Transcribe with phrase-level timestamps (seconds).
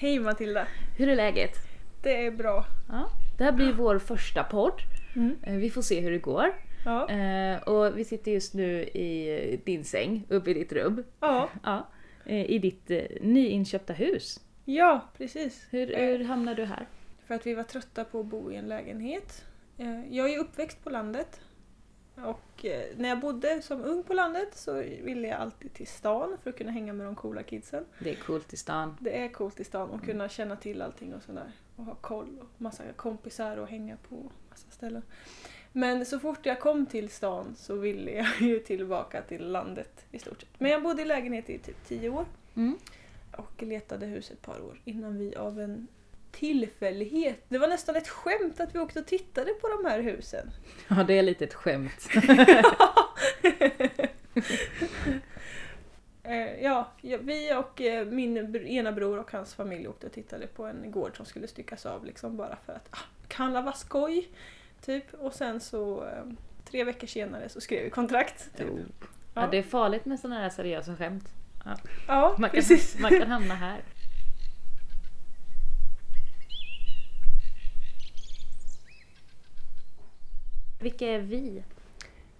[0.00, 0.66] Hej Matilda!
[0.96, 1.56] Hur är läget?
[2.02, 2.64] Det är bra.
[2.88, 3.10] Ja.
[3.38, 4.72] Det här blir vår första podd.
[5.16, 5.36] Mm.
[5.42, 6.52] Eh, Vi får se hur det går.
[6.84, 7.10] Ja.
[7.10, 11.04] Eh, Och vi sitter just nu i din säng, uppe i ditt rum.
[11.20, 11.48] Ja.
[11.64, 11.88] Ja.
[12.26, 14.40] Eh, I ditt eh, nyinköpta hus.
[14.64, 15.66] ja, precis.
[15.70, 16.86] Hur, Eh, hur hamnade du här?
[17.26, 19.44] För att vi var trötta på att bo i en lägenhet.
[19.78, 21.40] Eh, Jag är uppväxt på landet.
[22.16, 26.36] Och eh, när jag bodde som ung på landet så ville jag alltid till stan
[26.42, 27.84] för att kunna hänga med de coola kidsen.
[27.98, 28.96] Det är coolt i stan.
[29.00, 31.52] Det är coolt i stan att kunna känna till allting och sådär.
[31.76, 35.02] Och ha koll och massa kompisar och hänga på massa ställen.
[35.72, 40.18] Men så fort jag kom till stan så ville jag ju tillbaka till landet i
[40.18, 40.60] stort sett.
[40.60, 42.78] Men jag bodde i lägenhet i typ tio år Mm.
[43.36, 45.86] och letade hus ett par år innan vi av en
[46.32, 50.50] tillfällighet, det var nästan ett skämt att vi åkte och tittade på de här husen.
[50.88, 52.08] Ja, det är lite ett skämt.
[56.22, 60.46] Eh, ja, ja, vi och eh, min ena bror och hans familj åkte och tittade
[60.46, 63.74] på en gård som skulle styckas av liksom bara för att ah, kan det vara
[63.74, 64.28] skoj?
[64.84, 65.14] Typ.
[65.14, 66.24] Och sen så eh,
[66.64, 68.56] tre veckor senare så skrev vi kontrakt.
[68.56, 68.68] Typ.
[68.76, 69.06] Ja.
[69.34, 71.28] Ja, det är farligt med sådana här seriösa skämt.
[72.08, 72.98] Ja, Man kan, precis.
[72.98, 73.80] man kan hamna här.
[80.80, 81.62] Vilka är vi?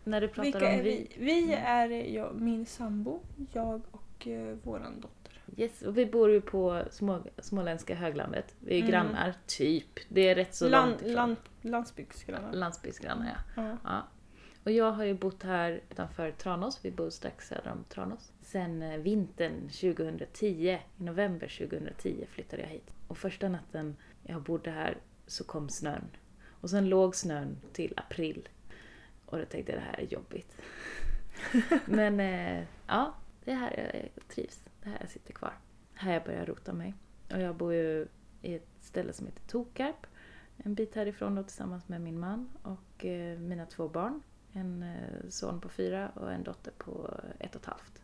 [0.05, 1.09] När du pratar Vilka om är vi.
[1.19, 1.25] vi?
[1.25, 3.21] Vi är jag, min sambo,
[3.53, 5.41] jag och eh, våran dotter.
[5.57, 8.55] Yes, och vi bor ju på små, småländska höglandet.
[8.61, 8.91] Vi är Mm.
[8.91, 10.01] grannar, typ.
[10.09, 11.15] Det är rätt så Land, långt ifrån.
[11.15, 12.53] land, landsbygdsgrannar.
[12.53, 13.63] Landsbygdsgrannar, ja.
[13.63, 13.77] Ja.
[13.85, 14.03] ja.
[14.65, 18.33] Och jag har ju bott här utanför Tranås, vi bor strax söder om Tranås.
[18.43, 20.47] Sen eh, vintern 2010,
[20.99, 22.91] i november 2010 flyttade jag hit.
[23.09, 26.05] Och första natten jag bodde här så kom snön.
[26.61, 28.49] Och sen låg snön till april.
[29.27, 30.57] Och då tänkte jag det här är jobbigt.
[31.87, 34.63] Men eh, ja, det är här jag trivs.
[34.83, 35.55] Det här jag sitter kvar.
[35.95, 36.95] Här jag börjar rota mig.
[37.31, 38.07] Och jag bor ju
[38.43, 40.07] i ett ställe som heter Tokarp.
[40.57, 44.23] En bit härifrån då tillsammans med min man och eh, mina två barn.
[44.53, 48.03] En eh, son på fyra och en dotter på ett och ett halvt.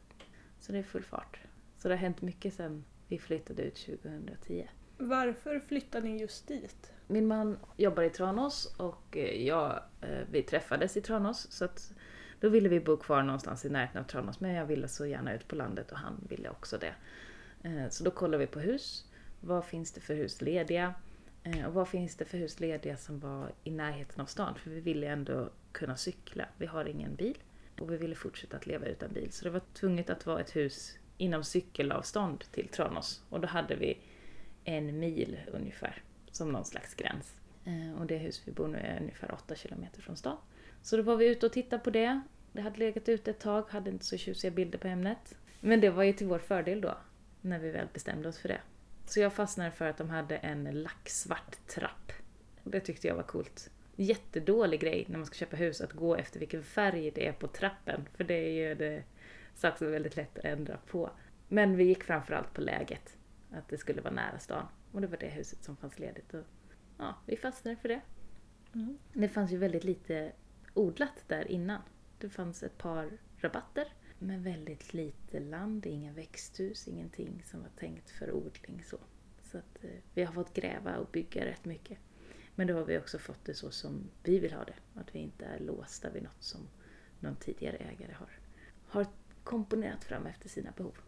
[0.61, 1.41] Så det är full fart.
[1.79, 4.69] Så det har hänt mycket sedan vi flyttade ut 2010.
[4.99, 6.93] Varför flyttade ni just dit?
[7.07, 11.53] Min man jobbar i Tranås och eh, jag, eh, vi träffades i Tranås.
[11.53, 11.93] Så att
[12.41, 14.41] då ville vi bo kvar någonstans i närheten av Tranås.
[14.41, 16.95] Men jag ville så gärna ut på landet och han ville också det.
[17.63, 19.05] Eh, så då kollade vi på hus.
[19.41, 20.95] Vad finns det för hus lediga?
[21.67, 24.55] Och vad finns det för hus lediga som var i närheten av stan?
[24.55, 26.45] För vi ville ändå kunna cykla.
[26.59, 27.39] Vi har ingen bil.
[27.81, 29.33] Och vi ville fortsätta att leva utan bil.
[29.33, 33.23] Så det var tvunget att vara ett hus inom cykelavstånd till Tranås.
[33.29, 33.99] Och då hade vi
[34.67, 37.41] en mil ungefär som någon slags gräns.
[37.65, 40.37] Eh, och det hus vi bor nu är ungefär 8 kilometer från stan.
[40.83, 42.21] Så då var vi ute och tittade på det.
[42.53, 45.39] Det hade legat ute ett tag, hade inte så tjusiga bilder på ämnet.
[45.61, 46.97] Men det var ju till vår fördel då,
[47.41, 48.61] när vi väl bestämde oss för det.
[49.07, 52.13] Så jag fastnade för att de hade en lacksvart trapp.
[52.65, 53.71] Det tyckte jag var coolt.
[53.97, 57.47] Jättedålig grej när man ska köpa hus, att gå efter vilken färg det är på
[57.47, 58.09] trappen.
[58.17, 59.03] För det är ju det
[59.55, 61.11] saker som är väldigt lätt att ändra på.
[61.49, 63.17] Men vi gick framförallt på läget.
[63.57, 64.67] Att det skulle vara nära stan.
[64.93, 66.35] Och det var det huset som fanns ledigt.
[66.35, 66.45] Och
[66.99, 68.01] ja, vi fastnade för det.
[68.75, 68.99] Mm.
[69.13, 70.33] Det fanns ju väldigt lite
[70.75, 71.83] odlat där innan.
[72.19, 73.93] Det fanns ett par rabatter.
[74.19, 78.83] Men väldigt lite land, inga växthus, ingenting som var tänkt för odling.
[78.85, 78.99] Så,
[79.43, 81.99] så att, eh, vi har fått gräva och bygga rätt mycket.
[82.55, 85.01] Men då har vi också fått det så som vi vill ha det.
[85.01, 86.69] Att vi inte är låsta vid något som
[87.21, 88.31] någon tidigare ägare har,
[88.87, 89.07] har
[89.45, 90.99] komponerat fram efter sina behov.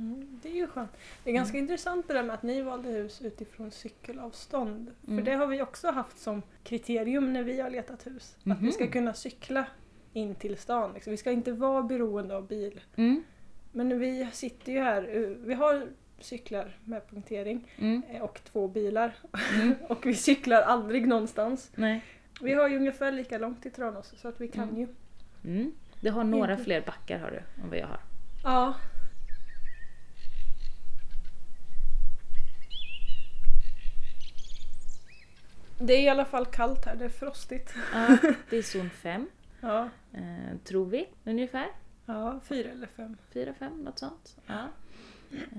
[0.00, 0.90] Mm, det är ju skönt.
[1.24, 4.90] Det är ganska intressant det där med att ni valde hus utifrån cykelavstånd.
[5.04, 5.24] För Mm.
[5.24, 8.36] det har vi också haft som kriterium när vi har letat hus.
[8.46, 8.92] Att vi ska Mhm.
[8.92, 9.66] kunna cykla
[10.12, 10.92] in till stan.
[10.94, 11.10] Liksom.
[11.10, 12.80] Vi ska inte vara beroende av bil.
[12.96, 13.22] Mm.
[13.72, 15.86] Men vi sitter ju här, eh, vi har
[16.20, 18.02] cyklar med punktering Mm.
[18.10, 19.12] eh, och två bilar.
[19.54, 19.74] Mm.
[19.88, 21.70] och vi cyklar aldrig någonstans.
[21.76, 22.04] Nej.
[22.42, 24.80] Vi har ju ungefär lika långt till Tranås så att vi kan Mm.
[24.80, 24.88] ju.
[25.44, 25.72] Mm.
[26.00, 28.00] Du har några fler backar har du, än vad jag har.
[28.44, 28.74] Ja.
[35.80, 37.74] Det är i alla fall kallt här, det är frostigt.
[37.92, 38.16] Ja,
[38.50, 39.28] det är zon 5,
[39.60, 41.66] Ja, eh, tror vi ungefär.
[42.06, 43.16] ja fyra eller fem.
[43.30, 44.36] Fyra, fem, något sånt.
[44.46, 44.68] Ja.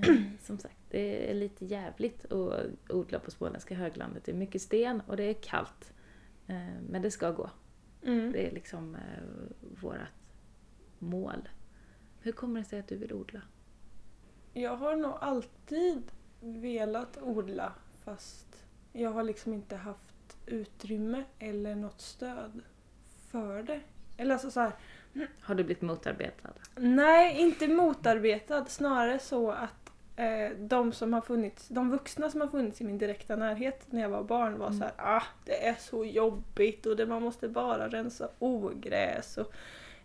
[0.02, 4.24] Eh, Som sagt, det är lite jävligt att odla på småländska höglandet.
[4.24, 5.92] Det är mycket sten och det är kallt.
[6.46, 6.56] Eh,
[6.88, 7.50] Men det ska gå.
[8.02, 8.32] Mm.
[8.32, 9.00] Det är liksom eh,
[9.82, 10.08] vårat
[10.98, 11.48] mål.
[12.20, 13.42] Hur kommer det sig att du vill odla?
[14.52, 16.02] Jag har nog alltid
[16.40, 17.72] velat odla
[18.04, 20.11] fast jag har liksom inte haft
[20.46, 22.60] utrymme eller något stöd
[23.30, 23.80] för det.
[24.16, 24.72] Eller alltså så här,
[25.40, 26.50] Har du blivit motarbetad?
[26.76, 32.48] nej inte motarbetad, snarare så att eh, de, som har funnits, de vuxna som har
[32.48, 34.78] funnits i min direkta närhet när jag var barn var Mm.
[34.78, 39.52] så här, ah, det är så jobbigt och det, man måste bara rensa ogräs och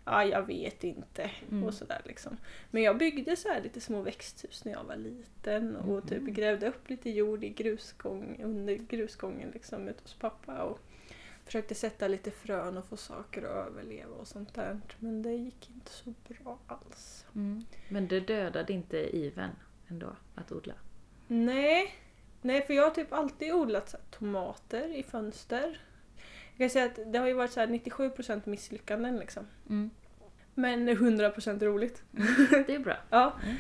[0.08, 1.64] ja, jag vet inte Mm.
[1.64, 2.38] och sådär liksom.
[2.72, 6.34] Men jag byggde så här lite små växthus när jag var liten och typ Mhm.
[6.34, 10.80] grävde upp lite jord i grusgång, under grusgången liksom ute hos pappa och
[11.46, 14.80] försökte sätta lite frön och få saker att överleva och sånt där.
[15.00, 17.26] Men det gick inte så bra alls.
[17.36, 17.66] Mm.
[17.90, 19.50] Men det dödade inte iven
[19.88, 20.74] ändå, att odla?
[21.28, 21.96] Nej,
[22.42, 25.82] nej för jag har typ alltid odlat tomater i fönster.
[26.58, 29.48] Jag kan säga att det har ju varit så här 97% misslyckanden liksom.
[29.70, 29.90] Mm.
[30.54, 32.04] Men 100% roligt.
[32.68, 32.98] Det är bra.
[33.10, 33.34] Ja.
[33.44, 33.56] Mm.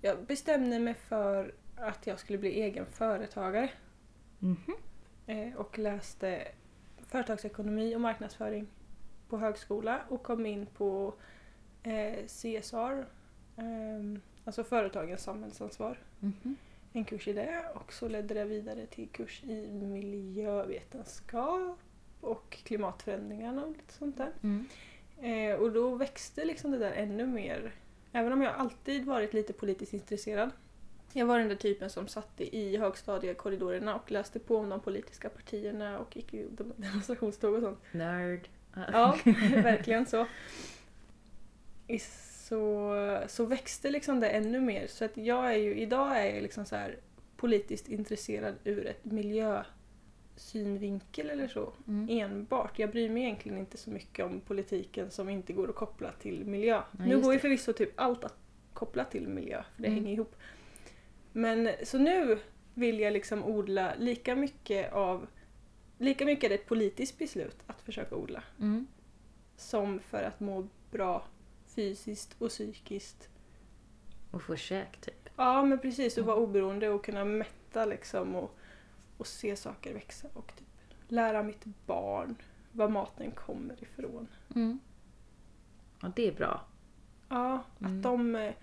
[0.00, 3.70] Jag bestämde mig för att jag skulle bli egen företagare
[4.38, 4.56] Mhm.
[5.26, 6.48] eh, och läste
[7.06, 8.66] företagsekonomi och marknadsföring
[9.28, 11.14] på högskola och kom in på
[11.82, 13.06] eh, CSR,
[13.56, 14.02] eh,
[14.44, 15.98] alltså företagens samhällsansvar.
[16.20, 16.56] Mhm.
[16.92, 21.78] en kurs i det och så ledde det vidare till kurs i miljövetenskap
[22.26, 24.32] och klimatförändringarna och lite sånt där.
[24.42, 24.66] Mm.
[25.20, 27.72] Eh, och då växte liksom det där ännu mer.
[28.12, 30.50] Även om jag alltid varit lite politiskt intresserad.
[31.12, 35.28] Jag var den där typen som satt i högstadiekorridorerna och läste på om de politiska
[35.28, 37.78] partierna och gick i dem- demonstrationståg och sånt.
[37.92, 38.48] Nörd.
[38.92, 39.18] Ja,
[39.62, 40.26] verkligen så.
[42.48, 42.94] Så,
[43.28, 44.86] så växte liksom det ännu mer.
[44.86, 46.96] Så att jag är ju, idag är jag liksom så här
[47.36, 49.04] politiskt intresserad ur ett
[50.36, 51.72] miljösynvinkel eller så.
[51.88, 52.08] Mm.
[52.10, 52.78] Enbart.
[52.78, 56.44] Jag bryr mig egentligen inte så mycket om politiken som inte går att koppla till
[56.44, 56.74] miljö.
[56.74, 58.36] Ja, nu går ju förvisso typ allt att
[58.72, 59.98] koppla till miljö, för det Mm.
[60.04, 60.36] hänger ihop.
[61.32, 62.38] Men så nu
[62.74, 65.26] vill jag liksom odla lika mycket av
[65.98, 68.86] Lika mycket är det ett politiskt beslut att försöka odla Mm.
[69.56, 71.24] som för att må bra
[71.66, 73.28] fysiskt och psykiskt.
[74.30, 75.28] Och få käk typ.
[75.36, 78.56] Ja men precis, och vara oberoende och kunna mätta liksom och,
[79.16, 80.66] och se saker växa och typ
[81.08, 82.36] lära mitt barn
[82.72, 84.28] var maten kommer ifrån.
[84.54, 84.78] Mm.
[86.02, 86.64] Ja, det är bra.
[87.28, 87.96] Ja, Mm.
[87.96, 88.34] att de...
[88.36, 88.54] eh,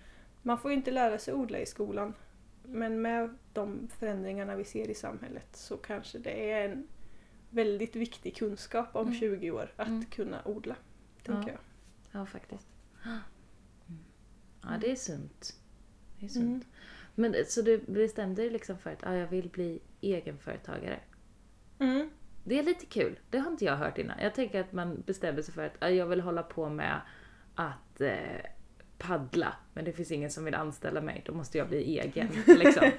[0.42, 2.14] Man får ju inte lära sig odla i skolan.
[2.64, 6.88] Men med de förändringarna vi ser i samhället så kanske det är en
[7.50, 9.20] väldigt viktig kunskap om Mm.
[9.20, 10.06] 20 år att Mm.
[10.06, 10.76] kunna odla.
[11.24, 11.58] Tänker Ja.
[12.12, 12.22] jag.
[12.22, 12.68] Ja, faktiskt.
[13.06, 13.18] Mm.
[14.62, 15.60] Ja, det är sunt.
[16.20, 16.68] Det är sunt.
[17.15, 21.00] Men så du bestämde dig liksom för att ja, jag vill bli egenföretagare?
[21.80, 22.10] Mm.
[22.44, 23.19] Det är lite kul.
[23.30, 24.19] Det har inte jag hört innan.
[24.21, 27.01] Jag tänker att man bestämmer sig för att ja, jag vill hålla på med
[27.56, 28.18] att eh,
[28.98, 29.54] paddla.
[29.74, 31.21] Men det finns ingen som vill anställa mig.
[31.25, 32.30] Då måste jag bli egen.
[32.48, 32.92] liksom.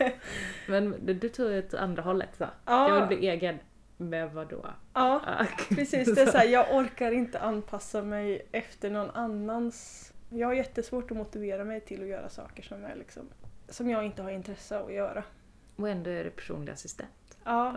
[0.68, 2.46] Men du, du tog ett andra hållet så.
[2.64, 2.88] Ja.
[2.88, 3.58] Jag vill bli egen.
[3.96, 4.66] Med vad då?
[4.94, 6.14] Ja, Ah, precis.
[6.14, 10.10] Det är så här, jag orkar inte anpassa mig efter någon annans...
[10.30, 13.28] Jag har jättesvårt att motivera mig till att göra saker som, är liksom,
[13.68, 15.24] som jag inte har intresse av att göra.
[15.76, 17.38] Och ändå är du personlig assistent.
[17.44, 17.76] Ja,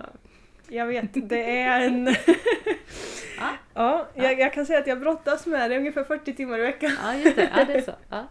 [0.70, 1.30] jag vet.
[1.30, 2.08] Det är en...
[3.40, 3.50] Ja.
[3.74, 6.92] ja, jag, jag kan säga att jag brottas med det ungefär 40 timmar i veckan.
[7.04, 7.52] Ja, just det.
[7.58, 7.92] Ja, det är så.
[8.10, 8.28] Ja.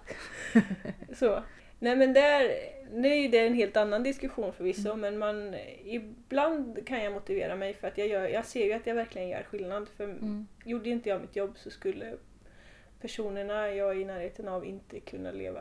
[1.14, 1.42] Så.
[1.78, 2.50] Nej men där,
[2.92, 5.00] nu är det en helt annan diskussion förvisso Mm.
[5.00, 5.54] men man,
[5.84, 9.28] ibland kan jag motivera mig för att jag, gör, jag ser ju att jag verkligen
[9.28, 9.88] gör skillnad.
[9.96, 10.46] För Mm.
[10.64, 12.14] gjorde inte jag mitt jobb så skulle
[13.00, 15.60] personerna jag är i närheten av inte kunna leva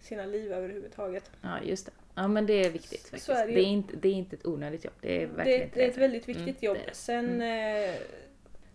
[0.00, 1.30] sina liv överhuvudtaget.
[1.42, 1.92] ja, just det.
[2.14, 3.28] Ja, men det är viktigt faktiskt.
[3.28, 4.94] är det det, är inte, det är inte ett onödigt jobb.
[5.00, 6.76] Det är Det, verkligen det inte är ett väldigt viktigt Mm, jobb.
[6.76, 6.94] det det.
[6.94, 7.94] Sen eh,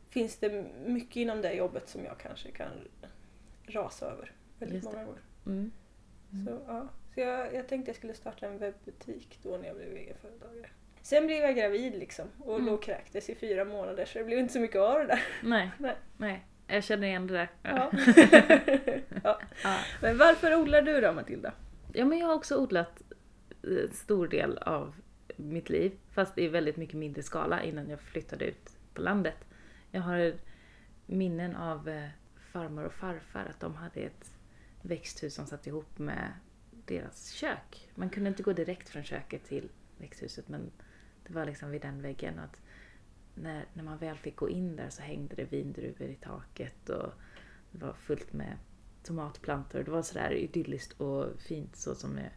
[0.10, 2.70] finns det mycket inom det jobbet som jag kanske kan
[3.67, 4.96] rasa över väldigt Just det.
[4.98, 5.22] många gånger.
[5.46, 5.72] Mm.
[6.46, 6.88] Så, ja.
[7.13, 10.70] så jag, jag tänkte jag skulle starta en webbutik då när jag blev egenföretagare.
[11.01, 12.65] Sen blev jag gravid liksom och Mm.
[12.65, 15.24] låg kräktes i fyra månader så det blev inte så mycket av det där.
[15.44, 15.96] Nej, Nej.
[16.17, 16.46] nej.
[16.67, 17.50] Jag känner igen det där.
[17.63, 17.91] Ja.
[19.24, 19.39] ja.
[19.63, 19.79] Ja.
[20.01, 21.53] Men varför odlar du då Matilda?
[21.93, 23.01] Ja, men jag har också odlat
[23.63, 24.95] eh, stor del av
[25.36, 29.45] mitt liv, fast i väldigt mycket mindre skala innan jag flyttade ut på landet.
[29.91, 30.34] Jag har
[31.05, 32.07] minnen av eh,
[32.51, 34.38] farmor och farfar, att de hade ett
[34.81, 36.34] växthus som satt ihop med
[36.86, 37.89] deras kök.
[37.95, 40.72] Man kunde inte gå direkt från köket till växthuset, men
[41.27, 42.39] det var liksom vid den väggen.
[42.39, 42.62] Att
[43.36, 47.12] när, när man väl fick gå in där så hängde det vindruvor i taket och
[47.72, 48.58] det var fullt med
[49.04, 49.84] tomatplantor.
[49.84, 52.30] Det var sådär idylliskt och fint så som, jag,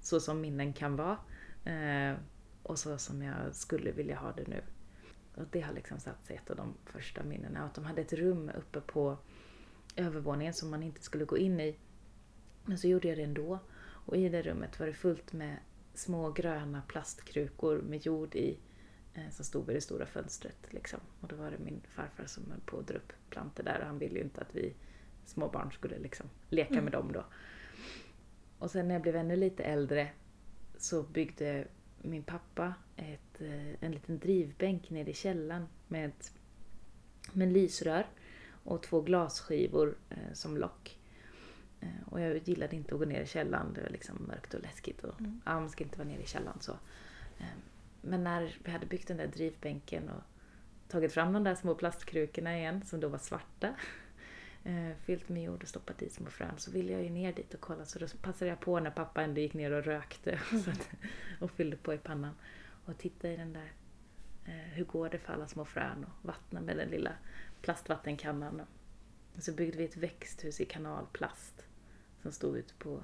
[0.00, 1.18] så som minnen kan vara.
[1.64, 2.16] Eh,
[2.62, 4.62] och så som jag skulle vilja ha det nu.
[5.34, 7.64] Och det har liksom satt sig ett av de första minnena.
[7.64, 9.18] Att de hade ett rum uppe på
[9.96, 11.76] övervåningen som man inte skulle gå in i.
[12.64, 13.58] Men så gjorde jag det ändå.
[13.80, 15.56] Och i det rummet var det fullt med
[15.94, 18.58] små gröna plastkrukor med jord i
[19.30, 20.56] som stod vid det stora fönstret.
[20.70, 21.00] Liksom.
[21.20, 23.86] Och då var det min farfar som höll på att dra upp plantor där och
[23.86, 24.74] han ville ju inte att vi
[25.24, 26.84] småbarn skulle liksom leka Mm.
[26.84, 27.24] med dem då.
[28.58, 30.10] Och sen när jag blev ännu lite äldre
[30.78, 31.68] så byggde
[32.02, 36.32] min pappa ett, eh, en liten drivbänk nere i källaren med, ett,
[37.32, 38.06] med lysrör
[38.64, 40.98] och två glasskivor eh, som lock.
[41.80, 44.60] Eh, och jag gillade inte att gå ner i källaren, det var liksom mörkt och
[44.62, 45.04] läskigt.
[45.04, 45.40] Och, Mm.
[45.46, 46.72] ja, man ska inte vara nere i källaren så.
[47.38, 47.46] Eh,
[48.04, 50.22] men när vi hade byggt den där drivbänken och
[50.88, 53.74] tagit fram de där små plastkrukorna igen som då var svarta.
[54.66, 57.54] Eh, fyllt med jord och stoppat i små frön så ville jag ju ner dit
[57.54, 60.68] och kolla så då passade jag på när pappa ändå gick ner och rökte och,
[60.68, 60.90] att,
[61.40, 62.34] och fyllde på i pannan.
[62.84, 63.72] Och titta i den där,
[64.44, 67.12] eh, hur går det för alla små frön och vattna med den lilla
[67.62, 68.62] plastvattenkannan.
[69.36, 71.66] Och så byggde vi ett växthus i kanalplast
[72.22, 73.02] som stod ute på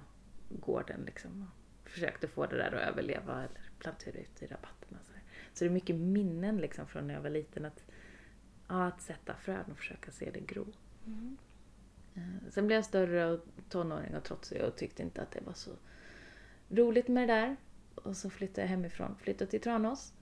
[0.48, 4.98] gården liksom och försökte få det där att överleva eller plantera ut i rabatterna.
[5.02, 5.22] Så, där.
[5.54, 7.84] så det är mycket minnen liksom från när jag var liten att,
[8.68, 10.66] ja, att sätta frön och försöka se det gro.
[11.06, 11.36] Mm.
[12.14, 15.52] Eh, Sen blev jag större och tonåring och trotsig och tyckte inte att det var
[15.52, 15.70] så
[16.68, 17.56] roligt med det där.
[17.94, 20.12] Och så flyttade jag hemifrån, flyttade till Tranås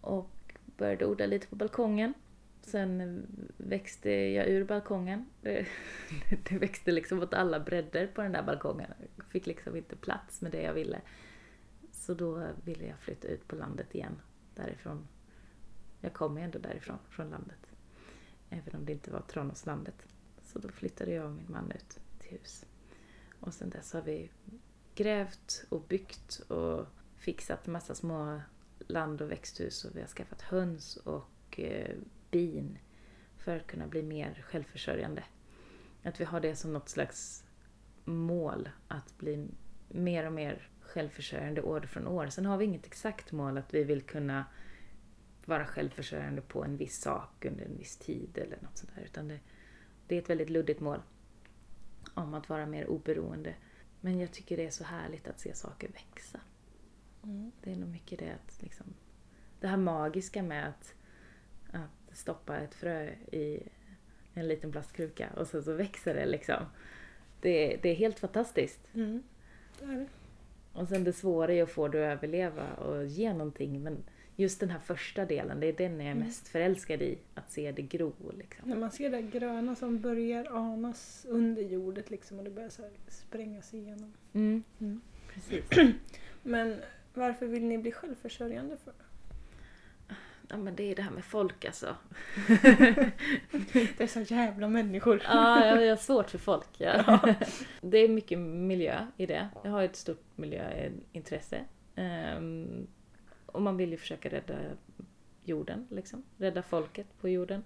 [0.00, 0.30] och
[0.76, 2.14] började odla lite på balkongen.
[2.62, 5.26] Sen växte jag ur balkongen.
[5.40, 5.66] Det,
[6.48, 8.90] det växte liksom åt alla bredder på den där balkongen.
[9.16, 11.00] Jag fick liksom inte plats med det jag ville.
[12.02, 14.20] Så då ville jag flytta ut på landet igen.
[14.54, 15.08] Därifrån.
[16.00, 17.72] Jag kommer ju ändå därifrån, från landet.
[18.50, 20.06] Även om det inte var Tranåslandet.
[20.42, 22.64] Så då flyttade jag och min man ut till hus.
[23.40, 24.30] Och sen dess har vi
[24.94, 28.40] grävt och byggt och fixat massa små
[28.78, 31.96] land och växthus och vi har skaffat höns och eh,
[32.30, 32.78] bin
[33.36, 35.24] för att kunna bli mer självförsörjande.
[36.02, 37.44] Att vi har det som något slags
[38.04, 39.48] mål att bli
[39.88, 42.26] mer och mer självförsörjande år från år.
[42.26, 44.44] Sen har vi inget exakt mål att vi vill kunna
[45.44, 49.02] vara självförsörjande på en viss sak under en viss tid eller något sånt där.
[49.02, 49.40] Utan det,
[50.06, 51.02] det är ett väldigt luddigt mål
[52.14, 53.54] om att vara mer oberoende.
[54.00, 56.40] Men jag tycker det är så härligt att se saker växa.
[57.22, 57.52] Mm.
[57.62, 58.86] Det är nog mycket det att liksom,
[59.60, 60.94] det här magiska med att,
[61.72, 63.68] att stoppa ett frö i
[64.34, 66.64] en liten plastkruka och så, så växer det liksom.
[67.40, 68.80] Det, det är helt fantastiskt.
[68.94, 69.22] Mm.
[69.78, 70.06] Det är det.
[70.72, 73.82] Och sen det svåra är att få det att överleva och ge någonting.
[73.82, 73.96] Men
[74.36, 76.24] just den här första delen, det är den jag är Mm.
[76.24, 77.18] mest förälskad i.
[77.34, 78.68] Att se det gro liksom.
[78.68, 82.82] När man ser det gröna som börjar anas under jordet liksom och det börjar så
[82.82, 84.12] här sprängas igenom.
[84.32, 85.00] Mm, Mm.
[85.34, 85.64] precis.
[86.42, 86.76] Men
[87.14, 88.92] varför vill ni bli självförsörjande för?
[90.52, 91.96] Ja men det är det här med folk alltså.
[93.72, 95.22] Det är så jävla människor.
[95.24, 96.68] Ja, jag har svårt för folk.
[96.78, 97.18] Ja.
[97.80, 99.48] Det är mycket miljö i det.
[99.64, 101.64] Jag har ett stort miljöintresse.
[101.94, 102.86] Ehm,
[103.46, 104.54] och man vill ju försöka rädda
[105.44, 106.24] jorden, liksom.
[106.38, 107.64] Rädda folket på jorden.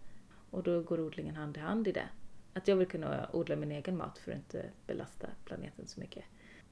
[0.51, 2.09] Och då går odlingen hand i hand i det.
[2.55, 6.25] Att jag vill kunna odla min egen mat för att inte belasta planeten så mycket.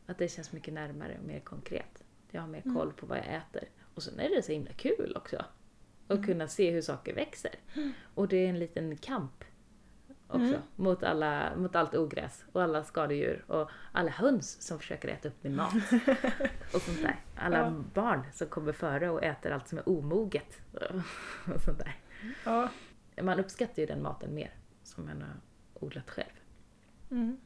[0.06, 2.04] Att det känns mycket närmare och mer konkret.
[2.30, 2.76] Jag har mer Mm.
[2.76, 3.68] koll på vad jag äter.
[3.94, 5.44] Och sen är det så himla kul också.
[6.06, 6.24] Att Mm.
[6.26, 7.54] kunna se hur saker växer.
[8.14, 9.44] Och det är en liten kamp
[10.28, 10.60] också Mm.
[10.76, 15.42] mot, alla, mot allt ogräs och alla skadedjur och alla höns som försöker äta upp
[15.44, 15.74] min mat.
[16.74, 17.16] och sånt där.
[17.36, 17.82] Alla Ja.
[17.94, 20.60] barn som kommer före och äter allt som är omoget.
[21.54, 21.96] och sånt där.
[22.44, 22.68] Ja.
[23.22, 25.36] Man uppskattar ju den maten mer som man har
[25.74, 26.32] odlat själv.
[27.10, 27.36] Mm.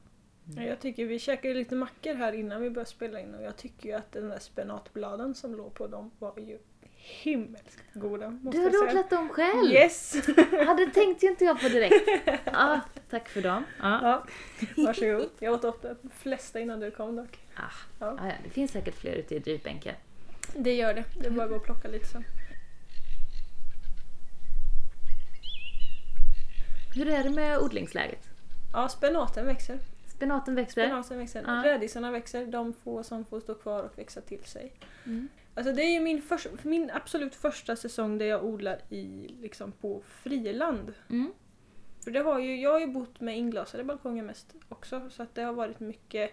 [0.57, 3.57] Ja, Jag tycker vi käkade lite mackor här innan vi började spela in och jag
[3.57, 6.59] tycker ju att den där spenatbladen som låg på dem var ju
[7.09, 8.31] himmelskt goda.
[8.31, 9.71] Måste Du har odlat dem själv!
[9.73, 10.17] Yes!
[10.53, 12.09] Ja, det tänkte ju inte jag på direkt.
[12.45, 13.65] Ja, tack för dem.
[13.83, 14.01] Ja.
[14.03, 14.25] Ja,
[14.87, 15.31] varsågod.
[15.39, 17.39] Jag åt upp de flesta innan du kom dock.
[17.57, 17.61] Ah,
[18.01, 18.17] Ja.
[18.19, 19.95] ja, ja, det finns säkert fler ute i drivbänken.
[20.55, 21.05] Det gör det.
[21.21, 22.25] Det är bara att gå och plocka lite sen.
[26.95, 28.29] Hur är det med odlingsläget?
[28.73, 29.79] Ja, spenaten växer.
[30.07, 30.83] Spenaten växer?
[30.87, 31.43] Spenaten växer.
[31.47, 31.63] Ja.
[31.65, 32.47] Rädisarna växer.
[32.47, 34.73] De få som får stå kvar och växa till sig.
[35.07, 35.29] Mm.
[35.59, 39.73] Alltså det är ju min, förs- min absolut första säsong där jag odlar i, liksom
[39.73, 40.95] på friland.
[41.11, 41.33] Mm.
[42.05, 45.35] För det har ju, jag har ju bott med inglasade balkonger mest också så att
[45.35, 46.31] det har varit mycket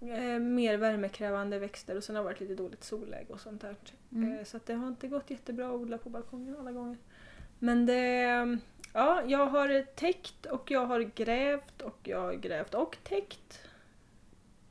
[0.00, 3.76] eh, mer värmekrävande växter och sen har det varit lite dåligt solläge och sånt där.
[4.12, 4.38] Mm.
[4.38, 6.98] Eh, så att det har inte gått jättebra att odla på balkongen alla gånger.
[7.58, 8.58] Men det...
[8.92, 13.67] Ja, jag har täckt och jag har grävt och jag har grävt och täckt.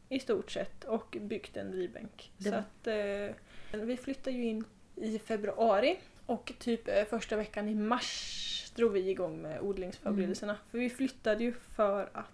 [0.10, 0.84] I stort sett.
[0.84, 2.32] Och byggt en drivbänk.
[2.38, 4.64] Det Så att eh, vi flyttar ju in
[4.96, 10.58] i februari och typ eh, första veckan i mars drog vi igång med odlingsförberedelserna.
[10.72, 12.26] För vi flyttade ju för att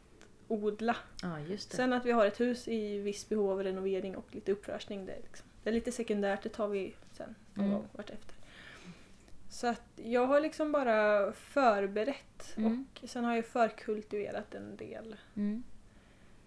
[0.48, 0.96] odla.
[1.72, 1.75] Det.
[1.75, 5.12] Sen att vi har ett hus i viss behov av renovering och lite uppfräschning, det
[5.13, 7.77] är, liksom, det är lite sekundärt, det tar vi sen någon Mm.
[7.77, 8.36] gång vartefter.
[9.50, 12.86] Så att jag har liksom bara förberett Mm.
[13.03, 15.15] och sen har jag förkultiverat en del.
[15.36, 15.63] Mm.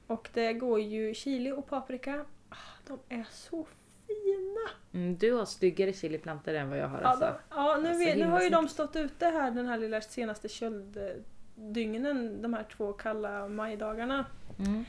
[0.06, 2.24] Och det går ju chili och paprika.
[2.48, 3.66] Ah, De är så
[4.06, 4.70] fina!
[4.92, 7.24] Mm, du har styggare chiliplantor än vad jag har Ja, alltså.
[7.26, 10.00] de, ja nu, Alltså, vet, nu har ju de stått ute här den här lilla
[10.00, 14.26] senaste kölddygnen, de här två kalla majdagarna.
[14.58, 14.84] Mm.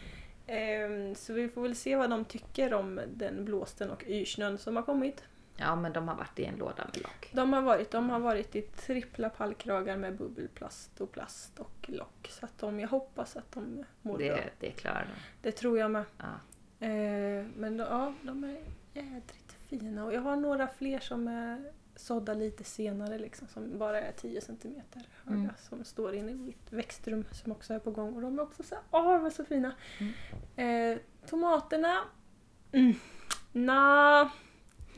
[0.47, 4.75] Ehm, så vi får väl se vad de tycker om den blåsten och yrsnön som
[4.75, 5.23] har kommit.
[5.57, 7.29] Ja men de har varit i en låda med lock.
[7.33, 12.27] De har varit, de har varit i trippla pallkragar med bubbelplast och plast och lock.
[12.29, 14.27] Så att de, jag hoppas att de mår bra.
[14.27, 15.21] Det, det klarar de.
[15.41, 16.03] Det tror jag med.
[16.17, 16.25] Ja.
[16.87, 18.57] Eh, men då, ja, de är
[18.93, 20.05] jädrigt fina.
[20.05, 24.41] Och jag har några fler som är sådda lite senare liksom, som bara är 10
[24.41, 24.81] cm
[25.23, 25.39] höga.
[25.39, 25.49] Mm.
[25.57, 28.15] Som står inne i mitt växtrum som också är på gång.
[28.15, 29.73] Och de är också så här, åh de är så fina.
[30.55, 32.03] Eh, tomaterna,
[32.71, 32.93] mm,
[33.51, 34.31] nja,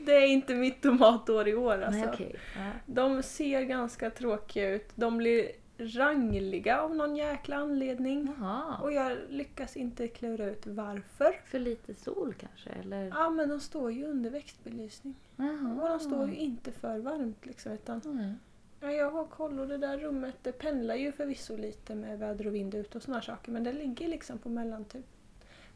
[0.06, 2.00] det är inte mitt tomatår i år alltså.
[2.00, 2.36] Nej okej.
[2.56, 2.70] Ja.
[2.86, 4.88] De ser ganska tråkiga ut.
[4.94, 8.34] De blir rangliga av någon jäkla anledning.
[8.38, 8.78] Jaha.
[8.82, 11.40] Och jag lyckas inte klura ut varför.
[11.44, 13.04] För lite sol kanske eller?
[13.04, 15.14] Ja men de står ju under växtbelysning.
[15.36, 15.82] Jaha.
[15.82, 17.72] Och de står ju inte för varmt liksom.
[17.72, 18.34] Utan, Nej.
[18.80, 22.46] ja, jag har koll och det där rummet det pendlar ju förvisso lite med väder
[22.46, 23.52] och vind ute och såna saker.
[23.52, 25.06] Men det ligger liksom på mellan typ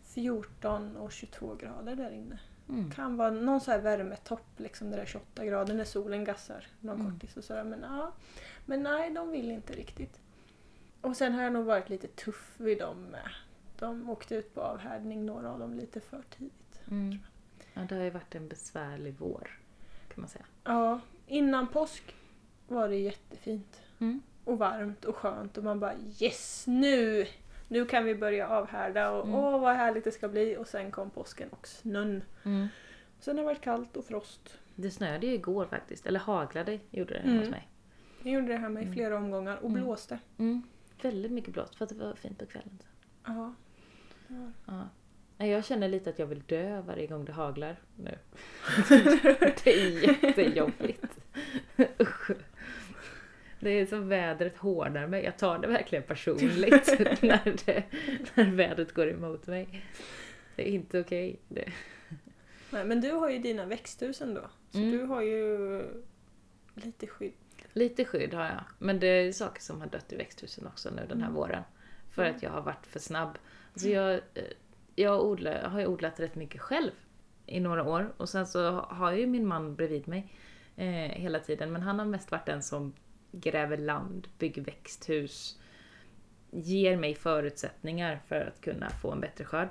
[0.02, 2.38] 14 och 22 grader där inne.
[2.68, 2.90] Mm.
[2.90, 6.66] Kan vara någon så här värmetopp liksom där det är 28 grader när solen gassar
[6.80, 7.12] någon Mm.
[7.12, 7.64] kortis och sådär.
[7.64, 8.12] Men, ja.
[8.66, 10.20] men nej, de vill inte riktigt.
[11.00, 13.28] Och sen har jag nog varit lite tuff vid dem med.
[13.78, 16.80] De åkte ut på avhärdning, några av dem lite för tidigt.
[16.90, 17.18] Mm.
[17.74, 19.58] Ja, det har ju varit en besvärlig vår
[20.14, 20.44] kan man säga.
[20.64, 22.14] Ja, innan påsk
[22.68, 23.82] var det jättefint.
[23.98, 24.22] Mm.
[24.44, 27.26] Och varmt och skönt och man bara yes, nu!
[27.74, 29.34] Nu kan vi börja avhärda och Mm.
[29.34, 30.56] åh vad härligt det ska bli.
[30.56, 32.22] Och sen kom påsken och snön.
[32.44, 32.68] Mm.
[33.20, 34.58] Sen har det varit kallt och frost.
[34.74, 37.40] Det snöade ju igår faktiskt, eller haglade gjorde det hemma Mm.
[37.42, 37.68] hos mig.
[38.22, 38.94] Jag gjorde det här med i Mm.
[38.94, 39.82] flera omgångar och Mm.
[39.82, 40.18] blåste.
[40.38, 40.62] Mm.
[41.02, 42.78] Väldigt mycket blåst för att det var fint på kvällen.
[43.26, 43.54] Ja.
[44.66, 45.46] Ja.
[45.46, 48.18] Jag känner lite att jag vill dö varje gång det haglar nu.
[49.64, 51.18] det är jättejobbigt.
[52.00, 52.30] Usch.
[53.64, 55.24] Det är som vädret hårdnar mig.
[55.24, 56.86] Jag tar det verkligen personligt
[57.22, 57.82] när, det,
[58.34, 59.84] när vädret går emot mig.
[60.56, 61.40] Det är inte okej.
[62.70, 64.40] Nej, men du har ju dina växthus ändå.
[64.70, 64.90] Så Mm.
[64.90, 65.82] du har ju
[66.74, 67.32] lite skydd.
[67.72, 68.64] Lite skydd har jag.
[68.78, 71.34] Men det är saker som har dött i växthusen också nu den här Mm.
[71.36, 71.62] våren.
[72.10, 72.36] För Mm.
[72.36, 73.38] att jag har varit för snabb.
[73.72, 74.20] Alltså jag, eh,
[74.94, 76.90] jag odlar, har ju odlat rätt mycket själv
[77.46, 78.12] i några år.
[78.16, 80.32] Och sen så har ju min man bredvid mig
[80.76, 80.86] eh,
[81.20, 81.72] hela tiden.
[81.72, 82.92] Men han har mest varit den som
[83.40, 85.58] gräver land, bygger växthus.
[86.50, 89.68] Ger mig förutsättningar för att kunna få en bättre skörd.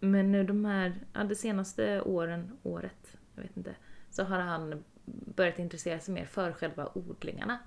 [0.00, 3.74] Men nu de här, ja, de senaste åren, året, jag vet inte.
[4.10, 7.58] Så har han börjat intressera sig mer för själva odlingarna.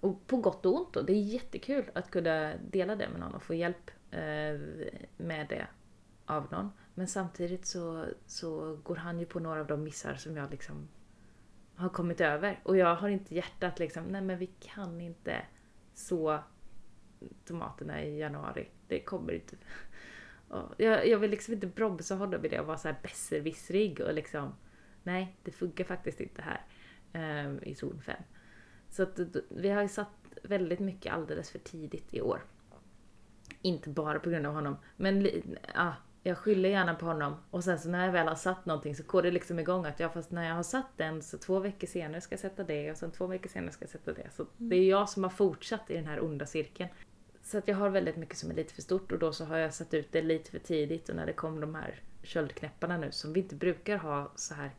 [0.00, 1.02] Och på gott och ont då.
[1.02, 4.60] Det är jättekul att kunna dela det med någon och få hjälp eh,
[5.16, 5.66] med det
[6.26, 6.70] av någon.
[6.94, 10.88] Men samtidigt så, så går han ju på några av de missar som jag liksom
[11.80, 12.60] har kommit över.
[12.62, 15.42] Och jag har inte hjärtat liksom, nej men vi kan inte
[15.94, 16.38] så
[17.44, 18.68] tomaterna i januari.
[18.88, 19.56] Det kommer inte.
[20.76, 24.14] Jag, jag vill liksom inte bromsa honom i det och vara så här besserwissrig och
[24.14, 24.52] liksom
[25.02, 26.62] nej, det funkar faktiskt inte här
[27.12, 28.16] eh, i zon 5.
[28.88, 30.08] Så att, vi har ju satt
[30.42, 32.42] väldigt mycket alldeles för tidigt i år.
[33.62, 35.28] Inte bara på grund av honom, men
[35.74, 37.36] ja, jag skyller gärna på honom.
[37.50, 40.00] Och sen så när jag väl har satt någonting så går det liksom igång att
[40.00, 42.90] jag fast när jag har satt den så två veckor senare ska jag sätta det
[42.90, 44.30] och sen två veckor senare ska jag sätta det.
[44.30, 46.90] Så det är jag som har fortsatt i den här onda cirkeln.
[47.42, 49.56] Så att jag har väldigt mycket som är lite för stort och då så har
[49.56, 53.12] jag satt ut det lite för tidigt och när det kom de här köldknäpparna nu
[53.12, 54.70] som vi inte brukar ha så här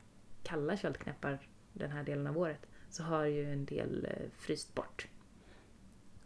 [0.44, 1.40] kalla köldknäppar
[1.74, 5.08] den här delen av året så har ju en del eh, fryst bort.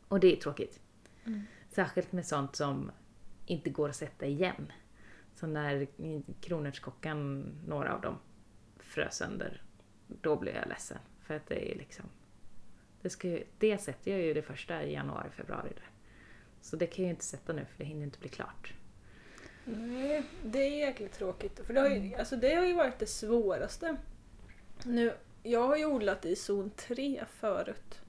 [0.07, 0.79] Och det är tråkigt.
[1.25, 1.41] Mm.
[1.69, 2.91] Särskilt med sånt som
[3.45, 4.71] inte går att sätta igen.
[5.35, 5.87] Så när
[6.41, 8.17] kronärtskockan, några av dem,
[8.79, 9.61] frös sönder,
[10.07, 10.97] då blev jag ledsen.
[11.21, 12.05] För att det är liksom...
[13.01, 15.69] Det, ska ju, det sätter jag ju det första i januari, februari.
[15.69, 15.89] Där.
[16.61, 18.73] Så det kan jag ju inte sätta nu för det hinner inte bli klart.
[19.65, 21.59] Nej, det är jäkligt tråkigt.
[21.63, 23.97] För det har, ju, alltså det har ju varit det svåraste.
[24.83, 28.01] Nu, jag har ju odlat i zon 3 förut.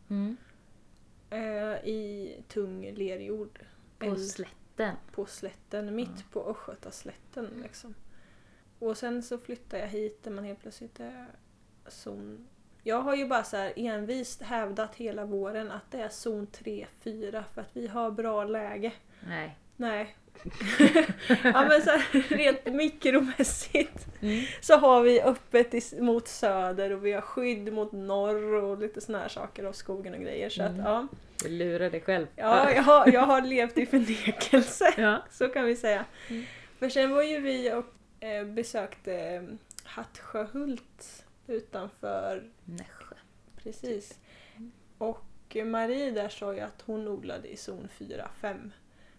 [1.30, 3.60] Eh, I tung lerjord.
[3.98, 4.16] På Eller
[4.76, 4.96] slätten.
[5.12, 7.60] på slätten, mitt på Östgötaslätten.
[7.62, 7.94] Liksom.
[8.78, 11.26] Och sen så flyttade jag hit där man helt plötsligt är
[11.86, 12.48] zon...
[12.82, 17.44] Jag har ju bara så här envist hävdat hela våren att det är zon 3-4
[17.54, 18.92] för att vi har bra läge.
[19.26, 20.16] Nej, Nej.
[21.44, 24.44] ja men så här, rent mikromässigt Mm.
[24.60, 29.00] så har vi öppet i, mot söder och vi har skydd mot norr och lite
[29.00, 30.50] såna här saker av skogen och grejer.
[30.50, 30.84] Så att Mm.
[30.84, 31.06] ja,
[31.42, 32.26] Du lurar dig själv.
[32.36, 34.94] ja jag, har, jag har levt i förnekelse.
[34.96, 35.22] Ja.
[35.30, 36.04] Så kan vi säga.
[36.28, 36.44] Mm.
[36.78, 39.42] För sen var ju vi och eh, besökte eh,
[39.84, 43.14] Hattsjöhult utanför, Nässjö.
[43.62, 44.18] precis.
[44.98, 48.70] Och Marie där sa ju att hon odlade i zon 4-5.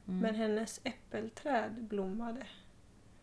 [0.07, 0.19] Mm.
[0.19, 2.47] Men hennes äppelträd blommade.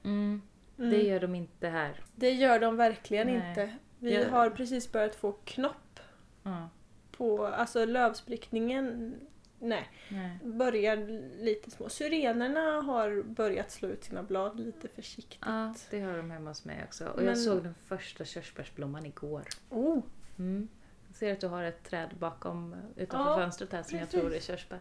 [0.02, 0.42] Mm.
[0.78, 0.90] Mm.
[0.90, 2.00] Det gör de inte här.
[2.16, 3.48] Det gör de verkligen Nej.
[3.48, 3.74] inte.
[3.98, 6.00] Vi Jag- har precis börjat få knopp
[6.42, 6.68] Ja.
[7.12, 9.14] på, alltså lövsprickningen,
[9.58, 10.38] nej, Nej.
[10.44, 10.96] börjar
[11.42, 11.88] lite små.
[11.88, 15.38] Syrenerna har börjat slå ut sina blad lite försiktigt.
[15.46, 17.06] Ja, det har de hemma hos mig också.
[17.08, 19.42] Och Men- jag såg den första körsbärsblomman igår.
[19.70, 20.02] Oh,
[20.38, 20.68] Mm.
[21.08, 24.20] Jag ser att du har ett träd bakom utanför Ja, fönstret här som jag precis.
[24.20, 24.80] tror är körsbär.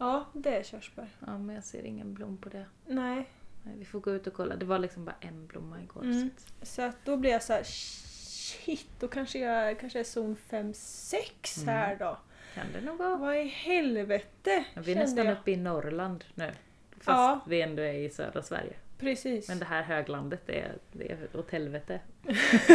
[0.00, 1.08] Ja det är körsbär.
[1.26, 2.64] Ja, men jag ser ingen blom på det.
[2.86, 3.28] Nej,
[3.62, 4.56] Nej, vi får gå ut och kolla.
[4.56, 6.02] Det var liksom bara en blomma igår.
[6.04, 6.30] Mm.
[6.36, 10.36] Så så att då blir jag så här, shit, då kanske jag kanske är zon
[10.50, 11.68] 5-6 Mm.
[11.74, 12.18] här då.
[12.54, 13.16] kan det nog vara.
[13.16, 15.38] Vad i helvete, Ja, vi är nästan jag.
[15.38, 16.50] uppe i Norrland nu.
[16.90, 17.40] Fast Ja.
[17.46, 18.72] vi ändå är i södra Sverige.
[18.98, 19.48] Precis.
[19.48, 22.00] Men det här höglandet är, det är åt helvete.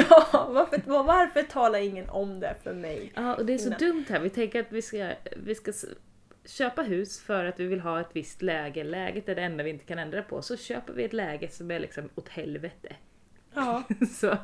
[0.09, 3.11] ja, varför, var- varför talar ingen om det för mig?
[3.15, 3.79] Ja, och det är så Innan.
[3.79, 4.19] dumt här.
[4.19, 5.71] Vi tänker att vi ska, vi ska
[6.45, 8.84] köpa hus för att vi vill ha ett visst läge.
[8.84, 10.41] Läget är det enda vi inte kan ändra på.
[10.41, 12.95] Så köper vi ett läge som är liksom åt helvete.
[13.53, 13.84] Ja.
[14.19, 14.38] Så,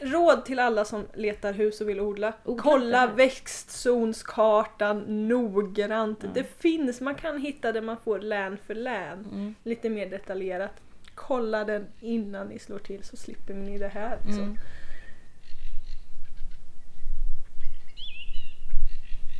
[0.00, 2.32] Råd till alla som letar hus och vill odla.
[2.44, 6.18] Odla Kolla växtzonskartan noggrant.
[6.22, 6.28] Ja.
[6.34, 9.26] Det finns, man kan hitta det man får län för län.
[9.32, 10.72] mm, Lite mer detaljerat.
[11.14, 14.18] Kolla den innan ni slår till så slipper ni det här.
[14.22, 14.40] Så.
[14.40, 14.56] mm.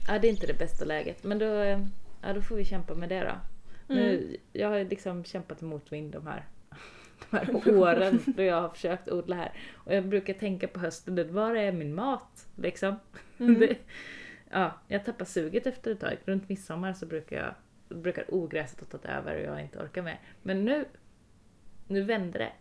[0.08, 1.24] Ja, det är inte det bästa läget.
[1.24, 1.80] Men då, eh,
[2.22, 3.34] ja, då får vi kämpa med det då.
[3.94, 4.36] Nu, Mm.
[4.52, 6.44] jag har liksom kämpat emot vind de här,
[7.30, 9.52] de här åren då jag har försökt odla här.
[9.74, 12.46] Och jag brukar tänka på hösten, var är min mat?
[12.56, 12.96] Liksom.
[13.38, 13.60] Mm.
[13.60, 13.76] Det,
[14.50, 16.16] ja, jag tappar suget efter ett tag.
[16.24, 17.54] Runt midsommar så brukar, jag,
[18.02, 20.20] brukar ogräset ha tagit över och jag inte orkar mer.
[20.42, 20.84] Men nu,
[21.86, 22.52] nu vänder det.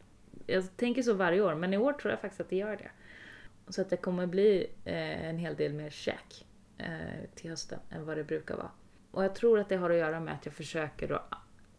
[0.54, 2.90] Jag tänker så varje år, men i år tror jag faktiskt att det gör det.
[3.72, 6.46] Så att det kommer bli eh, en hel del mer käk
[6.78, 8.72] eh, till hösten än vad det brukar vara.
[9.12, 11.24] Och jag tror att det har att göra med att jag försöker då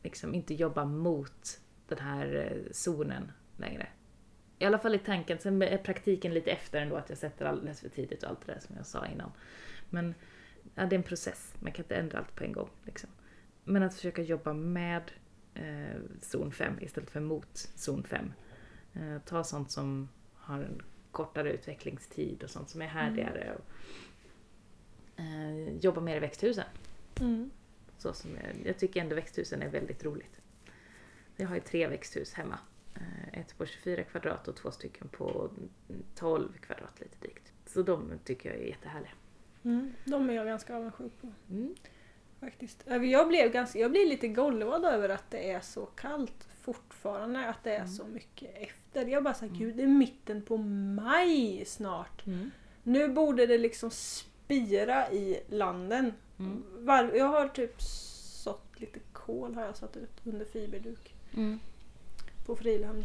[0.03, 3.89] liksom inte jobba mot den här eh, zonen längre.
[4.59, 7.81] I alla fall i tanken, sen är praktiken lite efter ändå att jag sätter alldeles
[7.81, 9.33] för tidigt och allt det där som jag sa innan.
[9.91, 10.15] Men
[10.75, 12.71] ja, det är en process, man kan inte ändra allt på en gång.
[12.85, 13.11] Liksom.
[13.65, 15.03] Men att försöka jobba med
[15.55, 18.33] eh, zon 5 istället för mot zon 5.
[18.95, 23.55] Eh, ta sånt som har en kortare utvecklingstid och sånt som är härdigare.
[23.55, 23.65] Och,
[25.19, 26.65] eh, jobba mer i växthusen.
[27.21, 27.51] Mm.
[27.99, 30.41] Så som jag, jag tycker ändå växthusen är väldigt roligt.
[31.37, 32.59] Jag har ju tre växthus hemma.
[32.95, 35.51] Eh, Ett på 24 kvadrat och två stycken på
[36.15, 37.53] 12 kvadrat lite drygt.
[37.67, 39.11] Så de tycker jag är jättehärliga.
[39.63, 39.93] Mm.
[40.05, 41.29] De är jag ganska avundsjuk på.
[41.51, 41.75] Mm.
[42.41, 42.85] Faktiskt.
[42.89, 47.47] Äh, Jag, blev ganska, jag blir lite golvad över att det är så kallt fortfarande.
[47.49, 47.89] Att det är Mm.
[47.89, 49.07] så mycket efter.
[49.07, 52.27] Jag bara såhär, gud det är mitten på maj snart.
[52.27, 52.51] Mm.
[52.83, 53.91] Nu borde det liksom
[54.49, 56.13] spira i landen.
[56.39, 56.65] Mm.
[56.79, 61.61] Var, jag har typ sått lite kål har jag satt ut under fiberduk Mm.
[62.47, 63.05] på friland.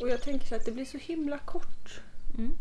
[0.00, 2.00] Och jag tänker så att det blir så himla kort.
[2.38, 2.52] Mm.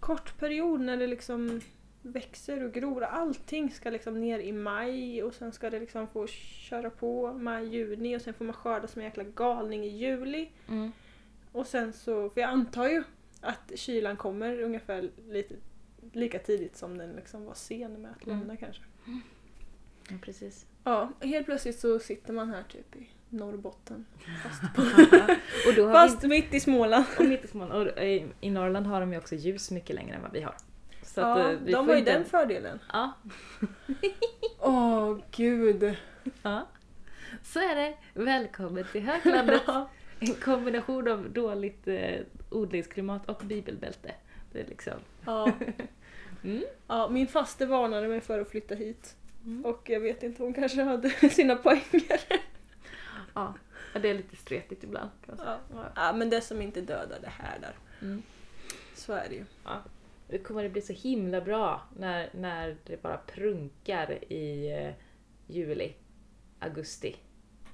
[0.00, 1.60] Kort period när det liksom
[2.02, 3.02] växer och gror.
[3.04, 7.68] Allting ska liksom ner i maj och sen ska det liksom få köra på maj,
[7.76, 10.50] juni och sen får man skörda som en jäkla galning i juli.
[10.68, 10.92] Mm.
[11.54, 13.02] Och sen så, för jag antar ju
[13.40, 15.54] att kylan kommer ungefär lite,
[16.12, 18.38] lika tidigt som den liksom var sen med att Mm.
[18.38, 18.82] lämna kanske.
[20.08, 20.66] Ja, precis.
[20.84, 24.04] Ja, helt plötsligt så sitter man här typ i Norrbotten.
[24.42, 24.82] Fast, på,
[25.68, 27.04] och då har fast mitt i Småland.
[27.18, 29.96] vi, och mitt i Småland, och i, i Norrland har de ju också ljus mycket
[29.96, 30.54] längre än vad vi har.
[31.02, 32.78] Så att, Ja, eh, vi de har ju inte- den fördelen.
[32.92, 33.12] Ja,
[34.60, 35.96] Åh gud.
[36.42, 36.66] ja.
[37.42, 37.94] Så är det.
[38.14, 39.62] Välkommen till höglandet.
[39.66, 39.90] Ja.
[40.28, 44.14] En kombination av dåligt eh, odlingsklimat och bibelbälte.
[44.52, 44.94] Det är liksom...
[45.24, 45.52] Ja.
[46.44, 46.64] Mm.
[46.86, 49.16] ja, min faste varnade mig för att flytta hit.
[49.44, 49.64] Mm.
[49.64, 52.20] Och jag vet inte, hon kanske hade sina poänger.
[53.34, 53.54] Ja,
[53.94, 55.10] ja, det är lite stretigt ibland.
[55.38, 55.58] Ja.
[55.96, 57.74] ja, men det som inte dödar det här där.
[58.02, 58.22] Mm.
[58.94, 59.44] Så är det ju.
[60.28, 64.92] Det kommer det bli så himla bra när, när det bara prunkar i eh,
[65.46, 65.94] juli,
[66.58, 67.16] augusti.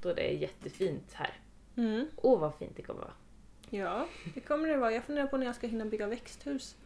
[0.03, 1.41] Då det är jättefint här.
[1.77, 2.07] Mm.
[2.17, 3.13] Åh vad fint det kommer vara.
[3.71, 4.93] Ja, det kommer det vara.
[4.93, 6.77] Jag funderar på när jag ska hinna bygga växthus.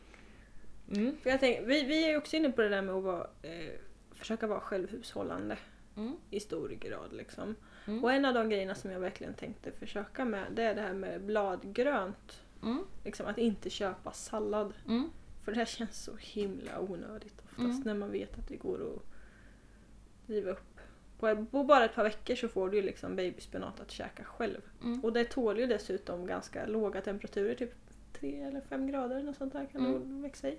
[0.92, 1.16] Mm.
[1.22, 3.26] För jag tänker, vi, vi är ju också inne på det där med att vara,
[3.42, 3.72] eh,
[4.10, 5.58] försöka vara självhushållande
[5.96, 6.16] Mm.
[6.30, 7.12] i stor grad.
[7.12, 7.54] Liksom.
[7.86, 8.04] Mm.
[8.04, 10.92] Och en av de grejerna som jag verkligen tänkte försöka med det är det här
[10.94, 12.42] med bladgrönt.
[12.62, 12.84] Mm.
[13.04, 14.72] Liksom, att inte köpa sallad.
[14.88, 15.10] Mm.
[15.44, 17.80] För det här känns så himla onödigt oftast Mm.
[17.84, 19.02] när man vet att det går att
[20.28, 20.73] riva upp.
[21.18, 24.60] På, på bara ett par veckor så får du liksom babyspenat att käka själv.
[24.82, 25.04] Mm.
[25.04, 27.74] Och det tål ju dessutom ganska låga temperaturer, typ
[28.12, 30.22] 3 eller 5 grader något sånt där kan det Mm.
[30.22, 30.58] växa i.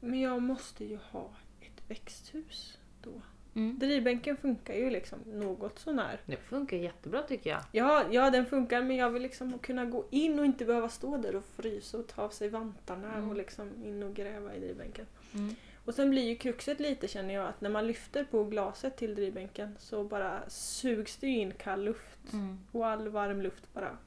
[0.00, 3.10] Men jag måste ju ha ett växthus då.
[3.54, 3.78] Mm.
[3.78, 6.20] Drivbänken funkar ju liksom något sånär.
[6.26, 7.60] Det funkar jättebra tycker jag.
[7.72, 11.16] Ja, ja, den funkar men jag vill liksom kunna gå in och inte behöva stå
[11.16, 13.28] där och frysa och ta av sig vantarna Mm.
[13.30, 15.06] och liksom in och gräva i drivbänken.
[15.34, 15.54] Mm.
[15.88, 19.14] Och sen blir ju kruxet lite känner jag att när man lyfter på glaset till
[19.14, 22.58] drivbänken så bara sugs det in kall luft Mm.
[22.72, 23.98] och all varm luft bara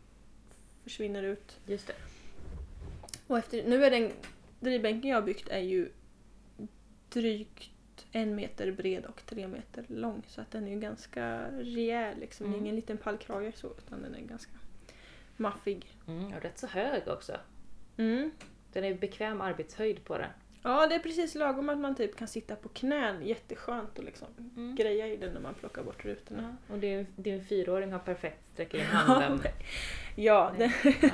[0.84, 1.60] försvinner ut.
[1.66, 1.94] Just det.
[3.28, 4.12] Och efter, nu är den
[4.60, 5.92] drivbänken jag har byggt är ju
[7.10, 12.20] drygt en meter bred och tre meter lång så att den är ju ganska rejäl
[12.20, 12.46] liksom.
[12.46, 12.66] Det är Mm.
[12.66, 14.52] ingen liten pallkrage så utan den är ganska
[15.38, 15.86] maffig.
[16.08, 16.34] Mm.
[16.34, 17.38] Och rätt så hög också.
[17.98, 18.32] Mm.
[18.74, 20.30] Den är bekväm arbetshöjd på den.
[20.64, 23.26] Ja, det är precis lagom att man typ kan sitta på knän.
[23.26, 24.76] Jätteskönt att liksom Mm.
[24.76, 26.58] greja i den när man plockar bort rutorna.
[26.68, 26.74] Ja.
[26.74, 29.40] Och din, din fyraåring har perfekt sträcker in handen.
[30.16, 30.74] Ja, det,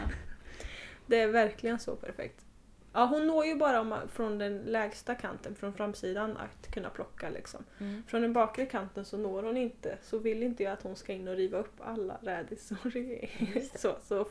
[1.08, 2.46] det är verkligen så perfekt.
[2.94, 6.90] Ja, hon når ju bara om man, från den lägsta kanten, från framsidan, att kunna
[6.90, 7.64] plocka liksom.
[7.80, 8.04] Mm.
[8.08, 11.14] Från den bakre kanten så når hon inte, så vill inte jag att hon ska
[11.14, 12.98] in och riva upp alla rädisor.
[12.98, 14.28] i- så, så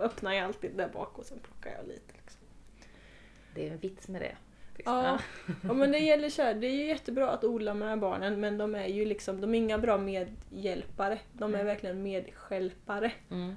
[0.00, 2.12] öppnar jag alltid där bak och sen plockar jag lite.
[2.22, 2.40] Liksom.
[3.54, 4.36] Det är en vits med det.
[4.86, 5.18] Ja.
[5.62, 8.58] ja, men det gäller så här, det är ju jättebra att odla med barnen men
[8.58, 11.18] de är ju liksom, de är inga bra medhjälpare.
[11.32, 11.66] De är Nej.
[11.66, 13.12] verkligen medskälpare.
[13.30, 13.54] Mm.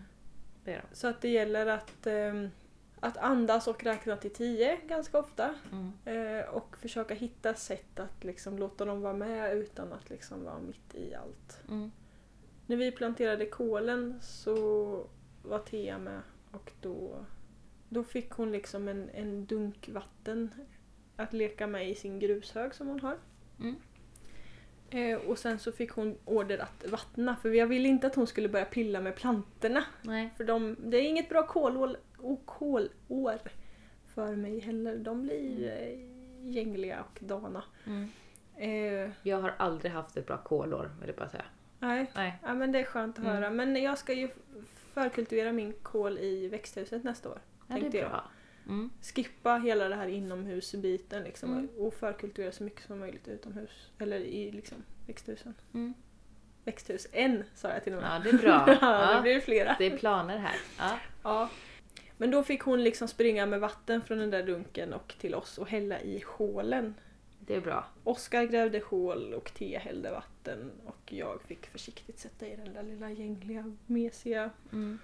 [0.64, 0.96] Det är de.
[0.96, 2.50] Så att det gäller att, ehm,
[3.00, 5.56] att andas och räkna till tio ganska ofta.
[5.72, 5.92] Mm.
[6.06, 10.60] Eh, och försöka hitta sätt att liksom låta dem vara med utan att liksom vara
[10.60, 11.62] mitt i allt.
[11.70, 11.92] Mm.
[12.66, 15.08] När vi planterade kålen så
[15.44, 17.26] var Thea med och då,
[17.90, 20.50] då fick hon liksom en, en dunk vatten
[21.16, 23.18] att leka med i sin grushög som hon har.
[23.60, 23.76] Mm.
[24.90, 28.28] Eh, och sen så fick hon order att vattna för jag ville inte att hon
[28.28, 29.84] skulle börja pilla med plantorna.
[30.02, 30.30] Nej.
[30.38, 33.40] För de, det är inget bra kolår, och kolår
[34.14, 34.98] för mig heller.
[34.98, 36.00] De blir eh,
[36.52, 37.64] gängliga och dana.
[37.86, 38.10] Mm.
[38.56, 41.46] Eh, Jag har aldrig haft ett bra kolår, vill jag bara säga.
[41.80, 42.40] nej, Nej.
[42.44, 43.36] ja, men det är skönt att Mm.
[43.36, 43.50] höra.
[43.50, 44.30] Men jag ska ju
[44.94, 47.40] förkultivera min kål i växthuset nästa år.
[47.68, 48.22] Ja, det är jag.
[48.68, 48.90] Mm.
[49.02, 51.70] Skippa hela det här inomhusbiten liksom, Mm.
[51.78, 53.90] och förkultivera så mycket som möjligt utomhus.
[54.00, 55.54] Eller i liksom, växthusen.
[55.74, 55.94] Mm.
[56.66, 58.12] Växthus, en sa jag till och med.
[58.16, 58.64] Ja, det är bra.
[58.68, 58.78] ja,
[59.12, 59.16] Ja.
[59.16, 59.76] det blir flera.
[59.80, 60.56] Det är planer här.
[60.78, 61.00] Ja.
[61.24, 61.50] Ja.
[62.18, 65.58] Men då fick hon liksom springa med vatten från den där dunken och till oss
[65.58, 66.94] och hälla i hålen.
[67.40, 67.86] Det är bra.
[68.04, 72.84] Oskar grävde hål och Tia hällde vatten och jag fick försiktigt sätta i den där
[72.84, 75.00] lilla gängliga, mesiga Mm.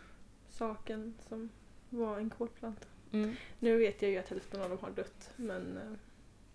[0.50, 1.50] saken som
[1.90, 2.88] var en kolplanta.
[3.12, 3.36] Mm.
[3.60, 5.84] Nu vet jag ju att hälften av dem har dött men eh,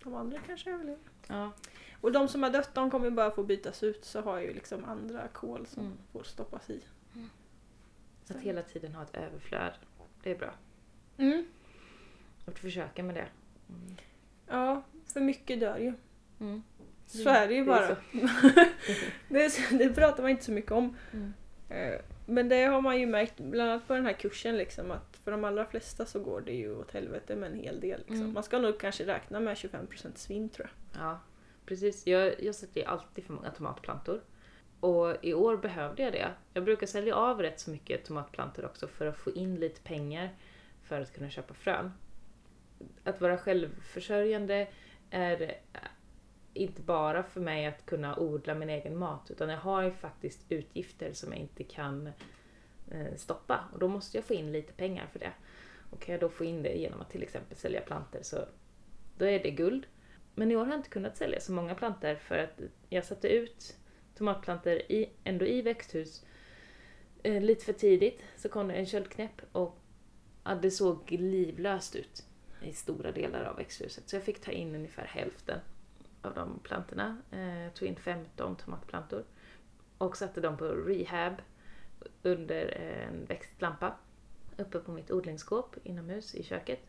[0.03, 0.99] de andra kanske överlever.
[1.27, 1.51] Ja.
[2.01, 4.53] Och de som har dött de kommer bara få bytas ut så har jag ju
[4.53, 5.97] liksom andra kol som Mm.
[6.11, 6.81] får stoppas i.
[8.29, 9.73] Att hela tiden ha ett överflöd.
[10.23, 10.53] Det är bra.
[11.17, 11.45] Mm.
[12.45, 13.27] Att försöka med det.
[13.69, 13.95] Mm.
[14.47, 15.93] Ja, för mycket dör ju.
[16.39, 16.63] Mm.
[17.05, 17.97] Så är det ju bara.
[19.29, 20.97] det, så- det pratar man inte så mycket om.
[21.13, 21.33] Mm.
[21.69, 25.14] Eh, Men det har man ju märkt bland annat på den här kursen liksom att
[25.25, 27.99] för de allra flesta så går det ju åt helvete med en hel del.
[27.99, 28.21] Liksom.
[28.21, 28.33] Mm.
[28.33, 31.01] Man ska nog kanske räkna med 25% svinn tror jag.
[31.01, 31.19] Ja,
[31.65, 32.07] precis.
[32.07, 34.21] Jag, jag sätter ju alltid för många tomatplantor.
[34.79, 36.31] Och i år behövde jag det.
[36.53, 40.29] Jag brukar sälja av rätt så mycket tomatplantor också för att få in lite pengar
[40.83, 41.91] för att kunna köpa frön.
[43.03, 44.67] Att vara självförsörjande
[45.09, 45.57] är
[46.53, 50.45] inte bara för mig att kunna odla min egen mat utan jag har ju faktiskt
[50.49, 52.11] utgifter som jag inte kan
[52.91, 55.33] Eh, stoppa och då måste jag få in lite pengar för det.
[55.89, 58.45] Och kan jag då få in det genom att till exempel sälja plantor så
[59.17, 59.87] då är det guld.
[60.35, 63.27] Men i år har jag inte kunnat sälja så många plantor för att jag satte
[63.27, 63.77] ut
[64.15, 66.25] tomatplantor i, ändå i växthus
[67.23, 68.21] eh, lite för tidigt.
[68.37, 69.77] Så kom det en köldknäpp och
[70.43, 72.25] ja, det såg livlöst ut
[72.61, 74.09] i stora delar av växthuset.
[74.09, 75.59] Så jag fick ta in ungefär hälften
[76.21, 77.17] av de plantorna.
[77.31, 79.23] Eh, jag tog in 15 tomatplantor
[79.97, 81.33] och satte dem på rehab
[82.23, 83.95] under en växtlampa
[84.57, 86.79] uppe på mitt odlingsskåp inomhus i köket.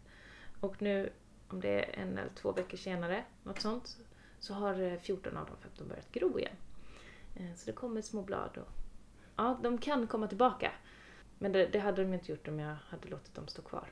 [0.61, 1.11] Och nu,
[1.49, 3.99] om det är en eller två veckor senare, något sånt,
[4.39, 6.57] så har eh, 14 av de 15 börjat gro igen.
[7.37, 8.69] Eh, Så det kommer små blad och...
[9.37, 10.73] Ja, de kan komma tillbaka.
[11.39, 13.89] Men det, det hade de inte gjort om jag hade låtit dem stå kvar.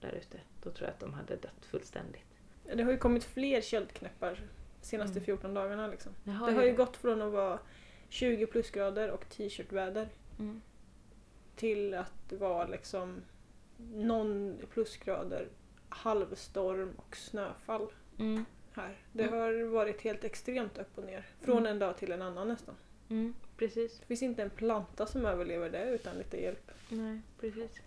[0.00, 0.40] där ute.
[0.62, 2.24] Då tror jag att de hade dött fullständigt.
[2.74, 4.34] Det har ju kommit fler köldknäppar
[4.80, 5.24] de senaste Mm.
[5.24, 6.12] 14 dagarna liksom.
[6.24, 7.58] Jaha, Det har ju gått från att vara
[8.08, 10.60] 20 plusgrader och t-shirtväder Mm.
[11.58, 13.22] Till att vara liksom
[13.94, 15.48] någon plusgrader,
[15.88, 17.86] halvstorm och snöfall
[18.18, 18.44] Mm.
[18.72, 18.96] här.
[19.12, 19.34] Det Mm.
[19.40, 21.26] har varit helt extremt upp och ner.
[21.40, 21.70] Från Mm.
[21.72, 22.74] en dag till en annan nästan.
[23.08, 23.34] Mm.
[23.56, 23.98] Precis.
[23.98, 26.70] Det finns inte en planta som överlever det utan lite hjälp.
[26.88, 27.80] Nej, precis.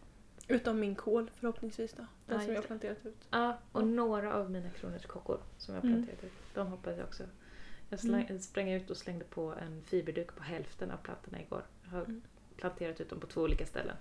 [0.47, 2.05] Utom min kål förhoppningsvis då.
[2.25, 3.27] Den Ja, som jag har planterat ut.
[3.31, 5.95] Ja, och några av mina kronärtskockor som jag Mm.
[5.95, 6.31] planterat ut.
[6.53, 7.23] De hoppas jag också.
[7.89, 11.63] Jag släng, sprang ut och slängde på en fiberduk på hälften av plantorna igår.
[11.83, 12.21] Jag har Mm.
[12.61, 13.95] Planterat ut dem på två olika ställen.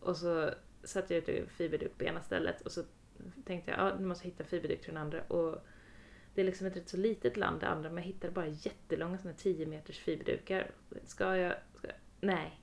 [0.00, 0.50] Och så
[0.84, 2.82] satte jag ut fiberduk på ena stället och så
[3.44, 5.22] tänkte jag att nu måste jag hitta fiberduk till den andra.
[5.22, 5.64] Och
[6.34, 9.18] det är liksom ett rätt så litet land det andra men jag hittade bara jättelånga
[9.18, 10.70] såna 10 meters fiberdukar.
[11.04, 11.96] Ska jag, ska jag?
[12.20, 12.60] Nej.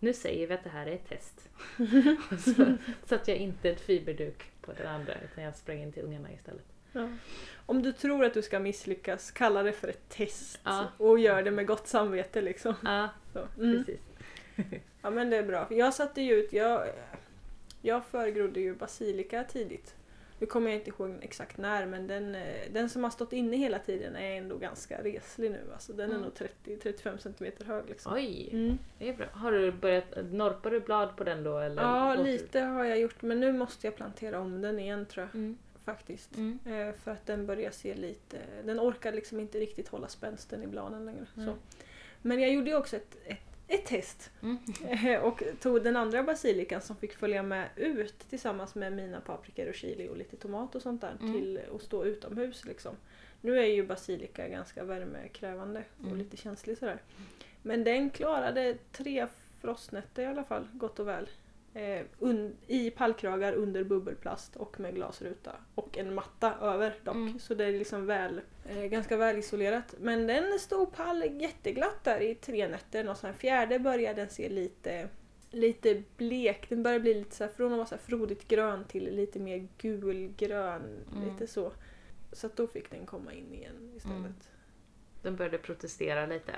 [0.00, 1.48] Nu säger vi att det här är ett test.
[2.32, 6.02] och så satte jag inte ett fiberduk på den andra utan jag sprang in till
[6.02, 6.66] ungarna istället.
[6.92, 7.08] Ja.
[7.66, 10.60] Om du tror att du ska misslyckas, kalla det för ett test.
[10.64, 10.86] Ja.
[10.96, 12.74] Och gör det med gott samvete liksom.
[12.84, 13.08] Ja.
[13.34, 13.76] Mm.
[13.76, 14.00] precis.
[15.02, 15.66] Ja men det är bra.
[15.70, 16.86] Jag satte ju ut, jag,
[17.82, 19.94] jag förgrodde ju basilika tidigt.
[20.38, 23.56] Nu kommer jag inte ihåg exakt när men den, eh, den som har stått inne
[23.56, 25.60] hela tiden är ändå ganska reslig nu.
[25.72, 26.22] Alltså, den är Mm.
[26.24, 27.88] nog 30-35 cm hög.
[27.88, 28.12] Liksom.
[28.14, 28.78] Oj, Mm.
[28.98, 29.26] det är bra.
[29.32, 31.82] Har du börjat, norpar du blad på den då eller?
[31.82, 35.34] Ja, lite har jag gjort men nu måste jag plantera om den igen tror jag.
[35.34, 35.58] Mm.
[35.84, 36.36] Faktiskt.
[36.36, 36.58] Mm.
[36.66, 38.36] Eh, för att den börjar se lite...
[38.64, 41.26] Den orkar liksom inte riktigt hålla spänsten i bladen längre.
[41.34, 41.54] Så.
[42.22, 44.30] Men jag gjorde ju också ett, ett, ett test.
[44.42, 44.58] Mm.
[44.88, 49.68] Eh, och tog den andra basilikan som fick följa med ut tillsammans med mina paprikor
[49.68, 51.32] och chili och lite tomat och sånt där Mm.
[51.32, 52.96] till att stå utomhus liksom.
[53.40, 56.18] Nu är ju basilika ganska värmekrävande och Mm.
[56.18, 57.02] lite känslig sådär.
[57.62, 59.26] Men den klarade tre
[59.60, 61.28] frostnätter i alla fall, gott och väl.
[61.76, 62.02] Eh,
[62.66, 65.56] I pallkragar under bubbelplast och med glasruta.
[65.74, 67.14] Och en matta över dock.
[67.14, 67.38] Mm.
[67.38, 69.94] Så det är liksom väl, eh, ganska väl isolerat.
[70.00, 73.08] Men den stod pall jätteglatt där i tre nätter.
[73.08, 75.08] Och sen fjärde började den se lite,
[75.50, 76.68] lite blek.
[76.68, 79.38] Den började bli lite så här, från att vara så här frodigt grön till lite
[79.38, 81.04] mer gulgrön.
[81.12, 81.28] Mm.
[81.28, 81.72] Lite så.
[82.32, 84.18] Så då fick den komma in igen istället.
[84.18, 84.34] Mm.
[85.22, 86.52] Den började protestera lite.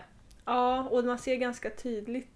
[0.44, 2.28] Ja, och man ser ganska tydligt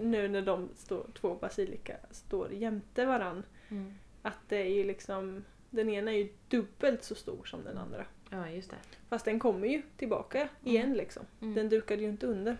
[0.00, 3.94] nu när de står, två basilika står jämte varann Mm.
[4.22, 8.04] att det är ju liksom den ena är ju dubbelt så stor som den andra.
[8.30, 8.76] Ja, just det.
[9.08, 11.22] Fast den kommer ju tillbaka igen liksom.
[11.40, 11.54] Mm.
[11.54, 12.56] Den dukade ju inte under.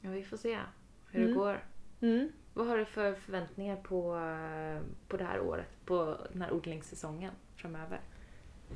[0.00, 0.58] Ja, vi får se
[1.10, 1.38] hur det Mm.
[1.38, 1.64] går.
[2.00, 2.28] Mm.
[2.54, 5.66] Vad har du för förväntningar på, eh, på det här året?
[5.84, 8.00] På den här odlingssäsongen framöver?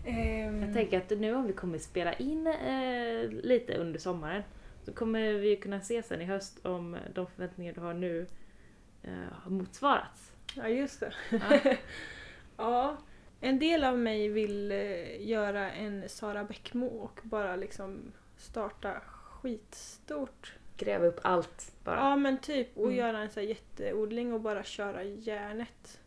[0.07, 4.43] Ehm, Jag tänker att nu om vi kommer spela in eh, lite under sommaren
[4.89, 8.27] så kommer vi kunna se sen i höst om de förväntningar du har nu
[9.03, 10.33] eh, har motsvarats.
[10.55, 11.13] Ja, just det.
[11.31, 11.75] Ja.
[12.57, 12.97] Ja.
[13.41, 20.55] En del av mig vill eh, göra en Sara Bäckmo och bara liksom starta skitstort.
[20.77, 21.97] Gräva upp allt bara.
[21.97, 22.97] Ja men typ och Mm.
[22.97, 26.01] göra en så jätteodling och bara köra järnet.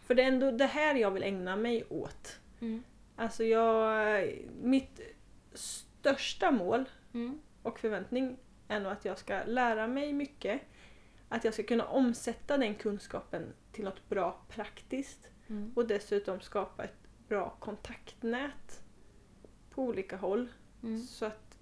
[0.00, 2.38] För det är ändå det här jag vill ägna mig åt.
[2.60, 2.82] Mm.
[3.16, 4.28] Alltså jag,
[4.62, 5.00] mitt
[5.54, 6.84] största mål
[7.14, 7.40] Mm.
[7.66, 8.36] Och förväntning
[8.68, 10.60] är nog att jag ska lära mig mycket.
[11.28, 15.72] Att jag ska kunna omsätta den kunskapen till något bra praktiskt Mm.
[15.76, 16.96] och dessutom skapa ett
[17.28, 18.80] bra kontaktnät
[19.70, 20.48] på olika håll.
[20.82, 21.00] Mm.
[21.00, 21.58] Så att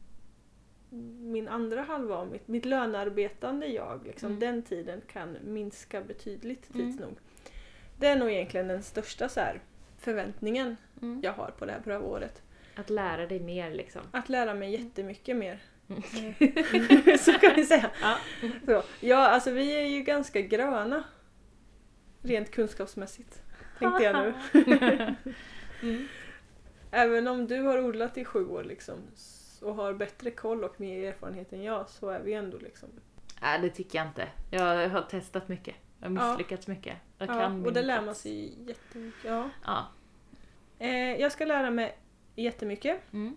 [1.20, 4.40] min andra halva av mitt, mitt lönearbetande jag, liksom, Mm.
[4.40, 6.86] den tiden kan minska betydligt Mm.
[6.86, 7.14] tids nog.
[7.98, 9.60] Det är nog egentligen den största så här,
[9.98, 11.20] förväntningen Mm.
[11.22, 12.42] jag har på det här brödåret.
[12.76, 14.02] Att lära dig mer liksom.
[14.10, 15.62] Att lära mig jättemycket mer.
[15.88, 17.18] Mm.
[17.18, 17.90] så kan vi säga.
[18.02, 18.16] Ja.
[18.66, 21.04] Så, ja, alltså vi är ju ganska gröna.
[22.22, 23.42] Rent kunskapsmässigt.
[23.78, 24.34] Tänkte jag nu.
[25.82, 26.08] Mm.
[26.90, 28.94] Även om du har odlat i sju år liksom
[29.62, 32.88] och har bättre koll och mer erfarenhet än jag så är vi ändå liksom...
[33.42, 34.28] Nej, det tycker jag inte.
[34.50, 35.74] Jag har testat mycket.
[36.00, 36.28] Jag har Ja.
[36.30, 36.96] misslyckats mycket.
[37.18, 39.24] Jag Ja, kan och det lär man sig jättemycket.
[39.24, 39.50] Ja.
[39.64, 39.86] Ja.
[40.78, 41.98] Eh, jag ska lära mig
[42.34, 43.12] jättemycket.
[43.12, 43.36] Mm.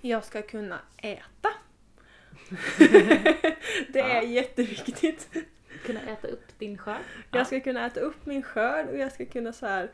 [0.00, 1.48] Jag ska kunna äta.
[3.92, 4.22] det är Ja.
[4.22, 5.28] jätteviktigt.
[5.86, 7.00] Kunna äta upp din skörd.
[7.32, 9.90] Jag ska kunna äta upp min skörd och jag ska kunna så här.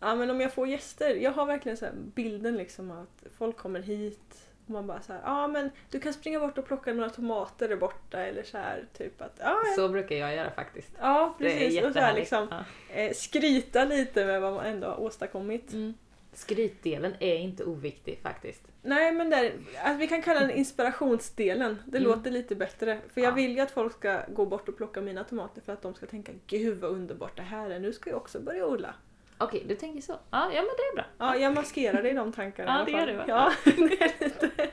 [0.00, 3.56] Ja men om jag får gäster, jag har verkligen så här bilden liksom att folk
[3.56, 6.92] kommer hit och man bara så här, ja men du kan springa bort och plocka
[6.92, 10.50] några tomater där borta eller så här typ att, ja ja, Så brukar jag göra
[10.50, 10.90] faktiskt.
[11.00, 12.64] ja precis och så här liksom Ja.
[12.94, 15.72] eh, skryta lite med vad man ändå har åstadkommit.
[15.72, 15.94] Mm.
[16.32, 18.62] Skrytdelen är inte oviktig faktiskt.
[18.86, 21.78] Nej men där, att vi kan kalla den inspirationsdelen.
[21.86, 22.10] Det Mm.
[22.10, 22.98] låter lite bättre.
[23.14, 23.34] För jag Ja.
[23.34, 26.06] vill ju att folk ska gå bort och plocka mina tomater för att de ska
[26.06, 28.94] tänka Gud vad underbart det här är, nu ska jag också börja odla.
[29.38, 30.12] Okej, du tänker så.
[30.12, 30.18] Ja,
[30.52, 31.04] ja men det är bra.
[31.18, 33.28] Ja, jag maskerar det i de tankarna Ja, i alla det fall.
[33.28, 33.52] gör du, va?
[33.64, 34.68] Ja, det är lite...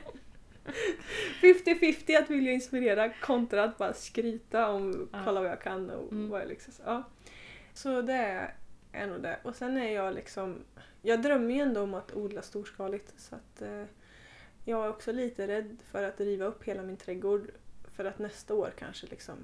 [1.40, 5.18] 50-50 att vilja inspirera kontra att bara skryta om Ja.
[5.24, 6.28] kolla vad jag kan och Mm.
[6.30, 6.74] vad jag liksom...
[6.86, 7.02] Ja.
[7.74, 8.48] Så det
[8.92, 9.38] är nog det.
[9.42, 10.58] Och sen är jag liksom...
[11.02, 13.82] Jag drömmer ju ändå om att odla storskaligt så att eh,
[14.64, 17.50] jag är också lite rädd för att riva upp hela min trädgård
[17.92, 19.34] för att nästa år kanske liksom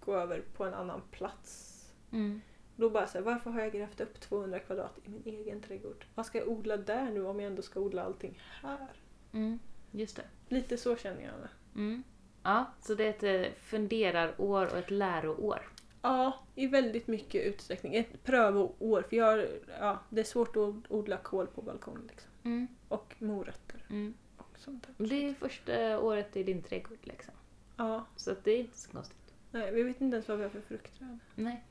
[0.00, 1.72] gå över på en annan plats
[2.10, 2.40] Mm.
[2.76, 6.06] då bara så här, varför har jag grävt upp 200 kvadrat i min egen trädgård?
[6.14, 8.88] Vad ska jag odla där nu om jag ändå ska odla allting här?
[9.32, 9.58] Mm.
[9.90, 10.22] Just det.
[10.48, 11.80] Lite så känner jag det.
[11.80, 12.02] Mm.
[12.42, 15.68] Ja, så det är ett eh, funderarår och ett läroår.
[16.02, 17.94] Ja, i väldigt mycket utsträckning.
[17.94, 19.02] Ett prövoår.
[19.02, 19.46] För jag,
[19.80, 22.06] ja, det är svårt att odla kål på balkongen.
[22.10, 22.30] Liksom.
[22.44, 22.66] Mm.
[22.88, 24.14] Och morötter Mm.
[24.36, 25.06] och sånt där.
[25.06, 27.34] Det är första året i din trädgård liksom.
[27.76, 29.34] Ja, Så att det är inte så konstigt.
[29.50, 31.18] nej, vi vet inte ens vad vi har för fruktträd.
[31.34, 31.64] Nej.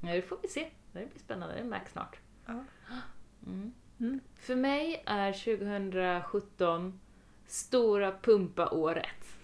[0.00, 0.66] Ja, det får vi se.
[0.92, 1.54] Det blir spännande.
[1.54, 2.18] Det märks snart.
[2.46, 2.64] Ja.
[3.46, 3.72] Mm.
[4.00, 4.20] Mm.
[4.36, 7.00] För mig är 2017
[7.46, 9.36] stora pumpa-året.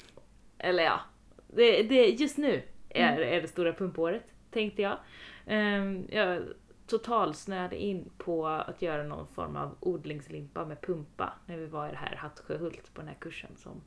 [0.59, 1.01] Eller ja,
[1.47, 4.99] det, det, just nu är, är det stora pumpåret, tänkte jag.
[5.47, 6.43] Um, jag
[6.87, 11.91] totalsnöade in på att göra någon form av odlingslimpa med pumpa när vi var i
[11.91, 13.81] det här Hattsjöhult på den här kursen som,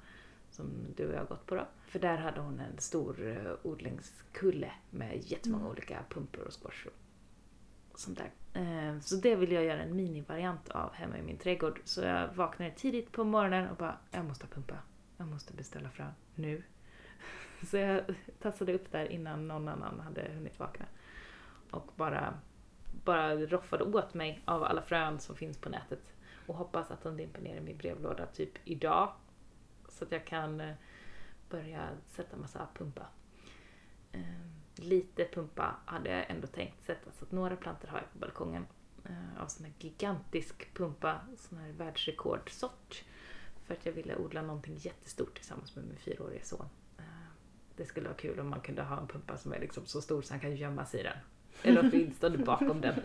[0.52, 1.68] som du och jag gått på då.
[1.88, 5.72] För där hade hon en stor uh, odlingskulle med jättemånga Mm.
[5.72, 6.88] olika pumpor och squash
[7.91, 8.32] och sånt där.
[8.54, 11.82] Eh, Så det vill jag göra en minivariant av hemma i min trädgård.
[11.84, 14.76] Så jag vaknade tidigt på morgonen och bara, jag måste ha pumpa.
[15.18, 16.64] Jag måste beställa frön nu.
[17.70, 18.04] Så jag
[18.41, 20.86] tassade upp där innan någon annan hade hunnit vakna.
[21.72, 22.34] Och bara,
[22.92, 26.14] bara roffade åt mig av alla frön som finns på nätet.
[26.48, 29.14] Och hoppas att de dimper ner i min brevlåda typ idag.
[29.90, 30.76] Så att jag kan eh,
[31.50, 33.06] börja sätta massa pumpa.
[34.12, 34.22] Eh,
[34.76, 38.68] lite pumpa hade jag ändå tänkt sätta, så att några plantor har jag på balkongen.
[39.06, 43.04] Eh, av sån här gigantisk pumpa, sån här världsrekordsort.
[43.66, 46.66] För att jag ville odla någonting jättestort tillsammans med min fyraårige son.
[47.76, 50.22] Det skulle vara kul om man kunde ha en pumpa som är liksom så stor
[50.22, 51.18] så han kan gömma sig i den.
[51.64, 52.95] Eller åtminstone bakom den.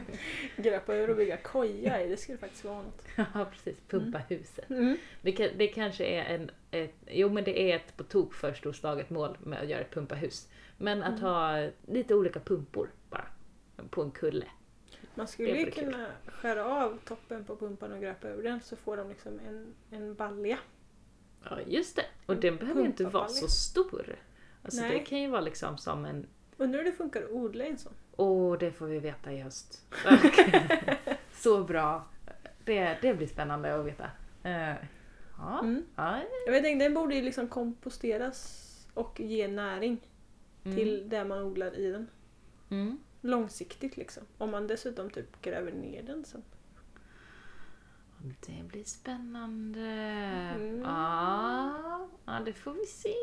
[0.56, 3.04] Greppa ur och bygga koja i, det skulle faktiskt vara något.
[3.16, 3.76] ja, precis.
[3.88, 4.70] Pumpahuset.
[4.70, 4.96] Mm.
[5.22, 8.52] Det, kan, det kanske är en, ett, jo men det är ett på tok för
[8.52, 10.48] storslaget mål med att göra ett pumpahus.
[10.76, 11.22] Men att Mm.
[11.22, 13.26] ha lite olika pumpor bara,
[13.90, 14.46] på en kulle.
[15.14, 15.84] Man skulle ju blir kul.
[15.84, 19.74] kunna skära av toppen på pumpan och greppa ur den så får de liksom en,
[19.90, 20.58] en balja.
[21.44, 22.04] Ja, just det.
[22.26, 24.16] Och den behöver ju inte vara så stor.
[24.62, 24.92] Alltså Nej.
[24.92, 26.26] det kan ju vara liksom som en...
[26.58, 27.92] Undrar hur det funkar att odla en sån?
[28.16, 29.82] Åh, det får vi veta i höst.
[31.32, 32.06] så bra.
[32.64, 34.10] Det, det blir spännande att veta.
[34.42, 34.74] Eh,
[35.38, 35.84] ja, Mm.
[35.96, 36.20] ja.
[36.46, 39.98] Jag vet inte, den borde ju liksom komposteras och ge näring
[40.64, 40.76] Mm.
[40.76, 42.06] till det man odlar i den.
[42.70, 42.98] Mm.
[43.20, 44.22] Långsiktigt liksom.
[44.38, 46.42] Om man dessutom typ gräver ner den sen.
[48.22, 49.80] Det blir spännande.
[49.80, 50.80] Mm.
[50.82, 53.14] Ja, ja, det får vi se.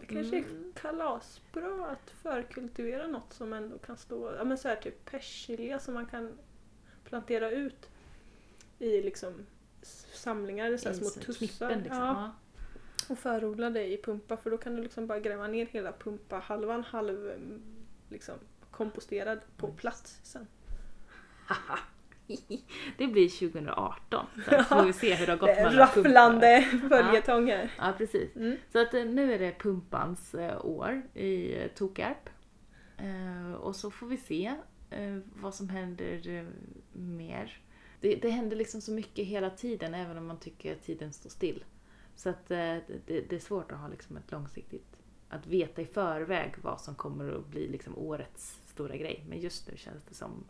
[0.00, 0.68] Det kanske Mm.
[0.76, 5.78] är kalasbra att förkultivera något som ändå kan stå, ja men så här typ persilja
[5.78, 6.38] som man kan
[7.04, 7.90] plantera ut
[8.78, 9.32] i liksom
[10.12, 11.38] samlingar, så här små I tussar.
[11.46, 11.98] knippen liksom.
[11.98, 12.32] Ja,
[13.08, 16.38] och förodla det i pumpa för då kan du liksom bara gräva ner hela pumpa
[16.38, 17.32] halvan halv
[18.08, 18.34] liksom
[18.70, 20.46] komposterad på plats sen.
[22.98, 24.26] Det blir 2018.
[24.48, 27.72] Sen får vi se hur det har gått med rafflande följetong här.
[27.78, 28.36] Ja, precis.
[28.36, 28.56] Mm.
[28.72, 32.28] Så att eh, nu är det pumpans eh, år i eh, Tokarp.
[33.58, 34.54] Och så får vi se
[35.34, 36.46] vad som händer
[36.92, 37.60] mer.
[38.00, 41.30] Det, det händer liksom så mycket hela tiden även om man tycker att tiden står
[41.30, 41.64] still.
[42.16, 44.96] Så att det, det är svårt att ha liksom ett långsiktigt,
[45.28, 49.24] att veta i förväg vad som kommer att bli liksom årets stora grej.
[49.28, 50.44] Men just nu känns det som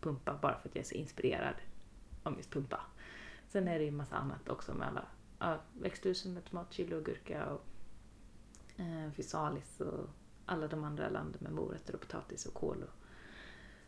[0.00, 1.54] pumpa bara för att jag är så inspirerad
[2.22, 2.80] av just pumpa.
[3.48, 5.04] Sen är det ju massa annat också med alla
[5.38, 7.64] ja, växthusen med tomat, chili och gurka och
[8.80, 10.08] eh, fysalis och
[10.46, 12.94] alla de andra landen med morötter och potatis och kål och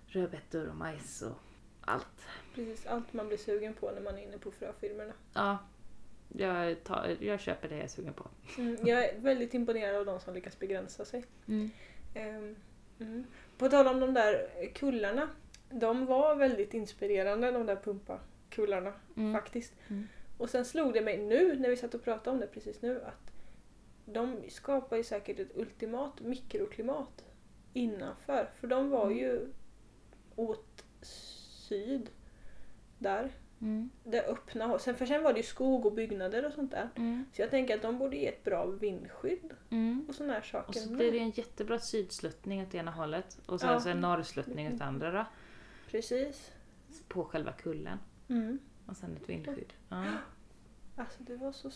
[0.06, 1.38] rödbetor och majs och
[1.80, 2.26] allt.
[2.54, 5.12] Precis allt man blir sugen på när man är inne på fröfirmorna.
[5.34, 5.58] Ja,
[6.28, 8.28] jag, tar, jag köper det jag är sugen på.
[8.58, 11.24] Mm, jag är väldigt imponerad av de som lyckas begränsa sig.
[11.48, 11.70] Mm.
[12.14, 12.56] Ehm,
[12.98, 13.24] mm.
[13.58, 15.28] På tal om de där kullarna.
[15.70, 19.32] De var väldigt inspirerande de där pumpakullarna Mm.
[19.34, 19.72] faktiskt.
[19.88, 20.08] Mm.
[20.38, 23.02] Och sen slog det mig nu när vi satt och pratade om det precis nu
[23.04, 23.32] att
[24.04, 27.24] de skapar ju säkert ett ultimat mikroklimat
[27.72, 28.50] innanför.
[28.60, 29.18] För de var Mm.
[29.18, 29.48] ju
[30.36, 32.10] åt syd
[32.98, 33.30] där.
[33.60, 33.90] Mm.
[34.04, 34.78] Det öppna.
[34.78, 36.88] Sen, för sen var det ju skog och byggnader och sånt där.
[36.96, 37.24] Mm.
[37.32, 40.04] Så jag tänker att de borde ge ett bra vindskydd Mm.
[40.08, 40.68] och såna här saker.
[40.68, 43.80] Och så blir det en jättebra sydsluttning åt ena hållet och sen Ja.
[43.80, 45.24] så en norrsluttning åt andra då.
[45.90, 46.52] Precis.
[47.08, 47.98] på själva kullen.
[48.28, 48.58] Mm.
[48.86, 49.72] Och sen ett vindskydd.
[49.88, 50.04] Ja.
[50.96, 51.70] Alltså det var så...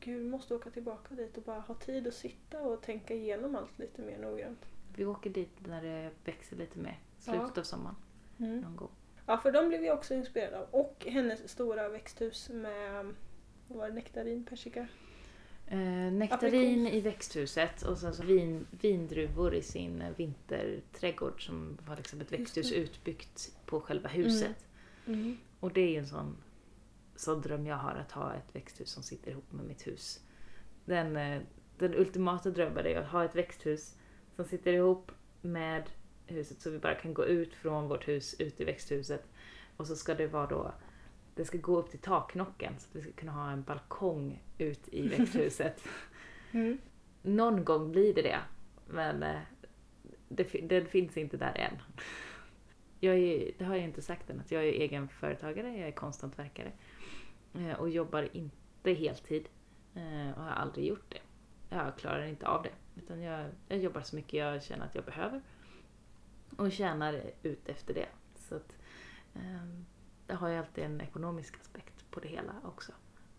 [0.00, 3.78] Gud, måste åka tillbaka dit och bara ha tid att sitta och tänka igenom allt
[3.78, 4.66] lite mer noggrant.
[4.96, 7.00] Vi åker dit när det växer lite mer.
[7.18, 7.96] Slutet av sommaren.
[8.38, 8.60] Mm.
[8.60, 8.90] Någon gång.
[9.26, 10.68] Ja, för de blev jag också inspirerad av.
[10.70, 13.14] Och hennes stora växthus med
[13.68, 14.88] vad var det, nektarin, persika.
[15.70, 21.96] Eh, nektarin i växthuset och sen så vin, vindruvor i sin eh, vinterträdgård som var
[21.96, 24.66] liksom ett växthus utbyggt på själva huset.
[25.60, 26.36] Och det är ju en sån,
[27.16, 30.20] sån dröm jag har att ha ett växthus som sitter ihop med mitt hus.
[30.84, 31.42] Den, eh,
[31.78, 33.96] den ultimata drömmen är att ha ett växthus
[34.36, 35.82] som sitter ihop med
[36.26, 39.24] huset så vi bara kan gå ut från vårt hus ut i växthuset.
[39.76, 40.74] Och så ska det vara då,
[41.38, 44.88] det ska gå upp till taknocken så att vi ska kunna ha en balkong ut
[44.88, 45.82] i växthuset.
[46.52, 46.78] Mm.
[47.22, 48.38] Någon gång blir det det,
[48.86, 49.40] men eh,
[50.28, 51.78] det, den finns inte där än.
[53.00, 55.92] Jag är, det har jag inte sagt än, att jag är egen företagare, jag är
[55.92, 56.72] konsthantverkare
[57.54, 59.48] eh, och jobbar inte heltid
[59.94, 61.20] eh, och har aldrig gjort det.
[61.76, 65.04] Jag klarar inte av det, utan jag, jag jobbar så mycket jag känner att jag
[65.04, 65.42] behöver
[66.56, 68.08] och tjänar ut efter det.
[68.36, 68.76] Så att,
[69.34, 69.64] eh,
[70.28, 72.92] det har ju alltid en ekonomisk aspekt på det hela också.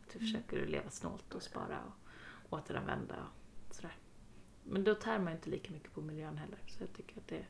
[0.07, 0.31] Att vi Mm.
[0.31, 1.79] försöker leva snålt och spara
[2.49, 3.15] och återanvända
[3.69, 3.95] och sådär.
[4.63, 6.59] Men då tär man ju inte lika mycket på miljön heller.
[6.67, 7.45] Så jag tycker att det,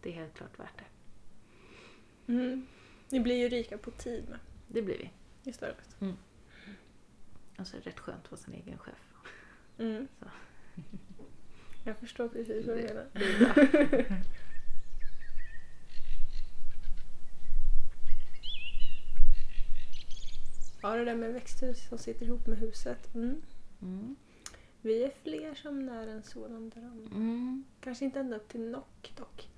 [0.00, 2.32] det är helt klart värt det.
[2.32, 2.66] Mm.
[3.10, 5.10] Ni blir ju rika på tid med Det blir vi.
[5.50, 5.96] istället.
[7.58, 9.12] Och så är det rätt skönt att vara sin egen chef.
[9.78, 10.08] Mm.
[11.84, 13.06] Jag förstår precis vad du menar.
[13.12, 13.38] Det är
[14.08, 14.16] bra.
[20.88, 23.14] Ja, det där med växthus som sitter ihop med huset.
[23.14, 23.42] Mm.
[23.82, 24.16] Mm.
[24.80, 27.08] Vi är fler som när en sådan dröm.
[27.14, 27.64] Mm.
[27.80, 29.48] Kanske inte ända upp till nock dock.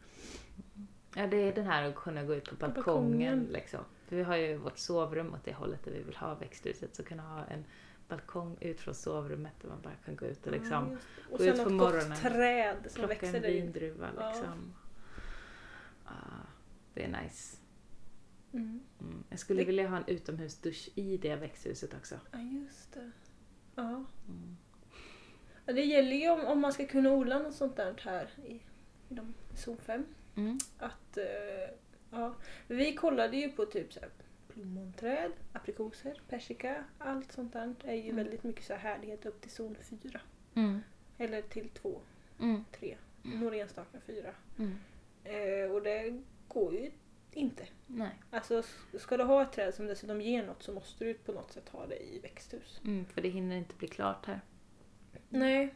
[1.14, 2.74] Ja, det är den här att kunna gå ut på balkongen.
[2.84, 3.48] balkongen.
[3.52, 3.80] Liksom.
[4.08, 6.96] Vi har ju vårt sovrum åt det hållet där vi vill ha växthuset.
[6.96, 7.64] Så kunna ha en
[8.08, 10.96] balkong ut från sovrummet där man bara kan gå ut och Ja, liksom det.
[11.32, 14.08] och gå sen ut något på morgonen, träd som plocka växer en vindruva.
[14.16, 14.28] Ja.
[14.28, 14.74] Liksom.
[16.04, 16.12] Ja,
[16.94, 17.56] det är nice.
[18.52, 18.80] Mm.
[19.00, 19.24] Mm.
[19.30, 22.20] Jag skulle Det- vilja ha en utomhusdusch i det växthuset också.
[22.32, 23.10] Ja, just det.
[23.74, 23.82] Ja.
[24.28, 24.56] Mm.
[25.66, 28.52] Ja, Det gäller ju om, om man ska kunna odla något sånt där här i,
[29.08, 30.04] i de zon 5.
[30.36, 30.58] Mm.
[30.78, 31.74] Att, eh,
[32.10, 32.34] ja.
[32.68, 34.10] Vi kollade ju på typ så här
[34.48, 38.16] plommonträd, aprikoser, persika, allt sånt där är ju Mm.
[38.16, 40.20] väldigt mycket så här härdighet upp till zon 4.
[40.54, 40.80] Mm.
[41.18, 42.00] Eller till 2,
[42.40, 42.64] Mm.
[42.72, 44.34] 3, några enstaka 4.
[44.58, 44.74] Mm.
[45.24, 46.90] Eh, och det går ju
[47.32, 47.66] inte.
[47.86, 48.10] Nej.
[48.30, 48.62] Alltså
[48.98, 51.68] ska du ha ett träd som dessutom ger något så måste du på något sätt
[51.68, 52.80] ha det i växthus.
[52.84, 54.40] Mm, för det hinner inte bli klart här.
[55.28, 55.74] Nej,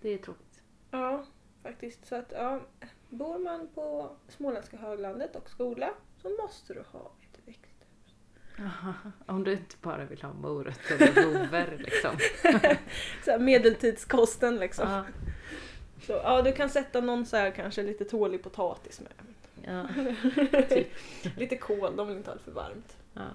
[0.00, 0.62] Det är tråkigt.
[0.90, 1.24] ja
[1.62, 2.06] faktiskt.
[2.06, 2.60] Så att ja,
[3.08, 5.90] bor man på småländska höglandet och ska odla
[6.22, 8.14] så måste du ha ett växthus.
[9.26, 12.16] Om du inte bara vill ha morötter och rover liksom.
[13.24, 14.88] Så medeltidskosten liksom.
[14.90, 15.04] Ja.
[16.06, 19.12] Så, ja, du kan sätta någon så här kanske lite tålig potatis med.
[19.66, 19.86] Ja.
[21.36, 22.96] lite kål, de vill inte ha det för varmt.
[23.14, 23.28] Ja.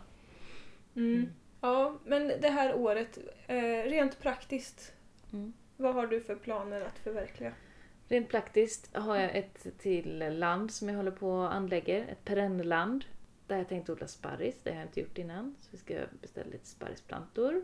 [0.96, 1.30] Mm.
[1.62, 3.18] Ja, men det här året,
[3.48, 4.94] eh, rent praktiskt,
[5.34, 5.54] Mm.
[5.78, 7.54] vad har du för planer att förverkliga?
[8.08, 12.08] Rent praktiskt har jag ett till land som jag håller på och anlägger.
[12.08, 13.06] Ett perennland.
[13.48, 14.56] Där jag tänkt odla sparris.
[14.64, 15.56] Det har jag inte gjort innan.
[15.62, 17.64] Så vi ska beställa lite sparrisplantor.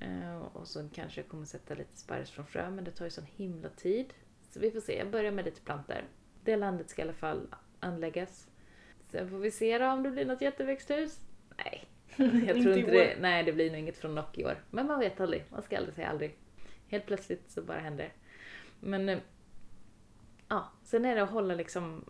[0.00, 2.70] Eh, och så kanske jag kommer sätta lite sparris från frö.
[2.70, 4.12] Men det tar ju sån himla tid.
[4.50, 4.98] Så vi får se.
[4.98, 6.04] Jag börjar med lite plantor.
[6.44, 7.46] Det landet ska i alla fall
[7.84, 8.48] anläggas.
[9.08, 11.20] Sen får vi se då om det blir något jätteväxthus.
[11.56, 11.84] Nej.
[12.46, 13.16] Jag tror inte det.
[13.20, 14.64] Nej, det blir nog inget från Nock i år.
[14.70, 15.44] Men man vet aldrig.
[15.50, 16.38] Man ska aldrig säga aldrig.
[16.88, 18.10] Helt plötsligt så bara händer det.
[18.86, 19.18] Men eh,
[20.48, 22.04] ja, sen är det att hålla liksom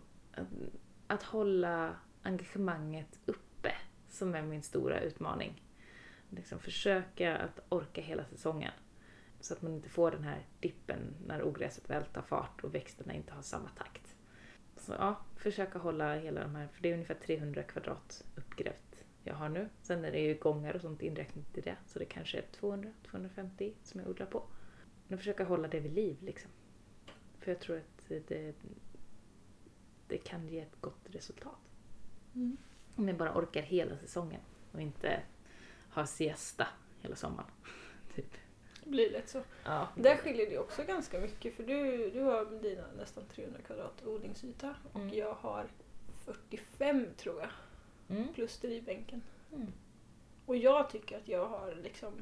[1.07, 3.71] att hålla engagemanget uppe
[4.09, 5.63] som är min stora utmaning.
[6.29, 8.71] Liksom försöka att orka hela säsongen.
[9.39, 13.13] Så att man inte får den här dippen när ogräset väl tar fart och växterna
[13.13, 14.14] inte har samma takt.
[14.85, 19.35] Så ja, försöka hålla hela de här, för det är ungefär 300 kvadrat uppgrävt jag
[19.35, 19.69] har nu.
[19.81, 23.73] Sen är det ju gångar och sånt inräknat i det, så det kanske är 200-250
[23.83, 24.43] som jag odlar på.
[25.07, 26.51] Men försöka hålla det vid liv liksom.
[27.39, 28.55] För jag tror att det,
[30.07, 31.59] det kan ge ett gott resultat.
[32.35, 32.57] Mm.
[32.95, 35.21] Om jag bara orkar hela säsongen och inte
[35.89, 36.67] har siesta
[37.01, 37.51] hela sommaren.
[38.15, 38.37] typ.
[38.85, 39.41] Det blir lätt så.
[39.63, 39.87] Ja.
[39.95, 44.75] Där skiljer det också ganska mycket för du, du har dina nästan 300 kvadrat odlingsyta
[44.93, 45.13] och Mm.
[45.17, 45.65] jag har
[46.25, 47.49] 45 tror jag,
[48.17, 48.33] Mm.
[48.33, 49.21] plus drivbänken.
[49.53, 49.67] Mm.
[50.45, 52.13] Och jag tycker att jag har liksom...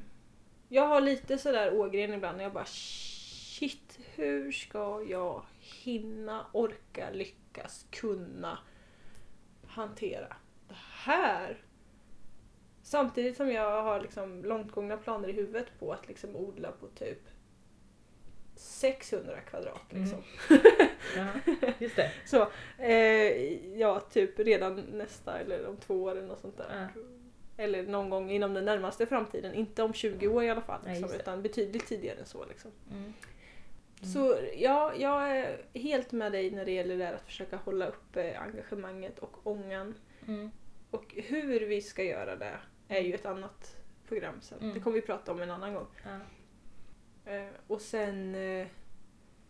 [0.70, 7.10] Jag har lite sådär ågren ibland när jag bara shit, hur ska jag hinna, orka,
[7.12, 8.58] lyckas, kunna
[9.68, 10.28] hantera
[10.68, 11.58] det här?
[12.84, 17.20] Samtidigt som jag har liksom långtgångna planer i huvudet på att liksom odla på typ
[18.56, 19.86] 600 kvadrat.
[19.90, 20.24] Liksom.
[21.18, 22.12] Ja, just det.
[22.26, 26.90] Så, eh, ja, typ redan nästa eller om två år eller något sånt där.
[26.96, 27.02] Ja.
[27.58, 29.54] Eller någon gång inom den närmaste framtiden.
[29.54, 30.80] Inte om 20 år i alla fall.
[30.86, 31.16] Liksom, det.
[31.16, 32.46] utan betydligt tidigare än så.
[32.46, 32.72] Liksom.
[32.92, 33.04] Mm.
[33.04, 33.14] Mm.
[34.14, 37.88] Så ja, jag är helt med dig när det gäller det här att försöka hålla
[37.88, 39.94] uppe engagemanget och ångan.
[40.28, 40.52] Mm.
[40.92, 42.58] Och hur vi ska göra det
[42.88, 43.78] är ju ett annat
[44.08, 44.60] program sen.
[44.60, 44.74] Mm.
[44.74, 45.88] Det kommer vi prata om en annan gång.
[46.04, 46.20] Ja.
[47.32, 48.68] Eh, och sen eh,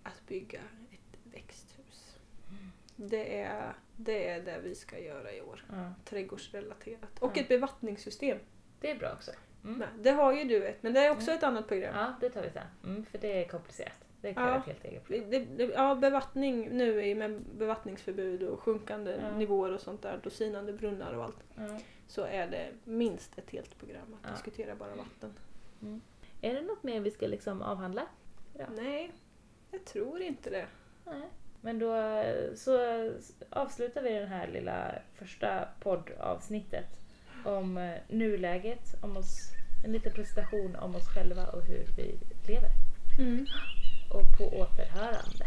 [0.04, 0.60] att bygga
[0.92, 2.18] ett växthus.
[2.50, 2.72] Mm.
[2.96, 5.66] Det är, det är det vi ska göra i år.
[5.72, 5.94] Ja.
[6.06, 7.20] Trädgårdsrelaterat.
[7.20, 7.42] Och Ja.
[7.42, 8.38] ett bevattningssystem.
[8.80, 9.32] Det är bra också.
[9.64, 9.78] Mm.
[9.78, 9.88] med.
[10.02, 11.38] Det har ju du ett, men det är också Mm.
[11.38, 11.96] ett annat program.
[11.96, 12.68] Ja, det tar vi sen.
[12.84, 13.94] Mm, för det är komplicerat.
[14.22, 14.58] Det kräver Ja.
[14.60, 15.58] ett helt eget Det, program.
[15.58, 20.74] det, ja, bevattning nu är med bevattningsförbud och sjunkande nivåer och sånt där, och sinande
[20.74, 21.38] brunnar och allt.
[22.14, 24.32] Så är det minst ett helt program att Ja.
[24.32, 25.34] diskutera bara vatten.
[26.41, 28.07] Är det något mer vi ska liksom avhandla?
[28.57, 28.66] Ja.
[28.76, 29.11] Nej,
[29.72, 30.66] jag tror inte det.
[31.05, 31.30] Nej.
[31.61, 31.93] Men då
[32.55, 32.78] så
[33.49, 36.99] avslutar vi det här lilla första poddavsnittet
[37.45, 39.39] om eh, nuläget, om oss,
[39.86, 42.70] en liten presentation om oss själva och hur vi lever.
[43.20, 43.45] Mm.
[44.14, 45.45] Och på återhörande.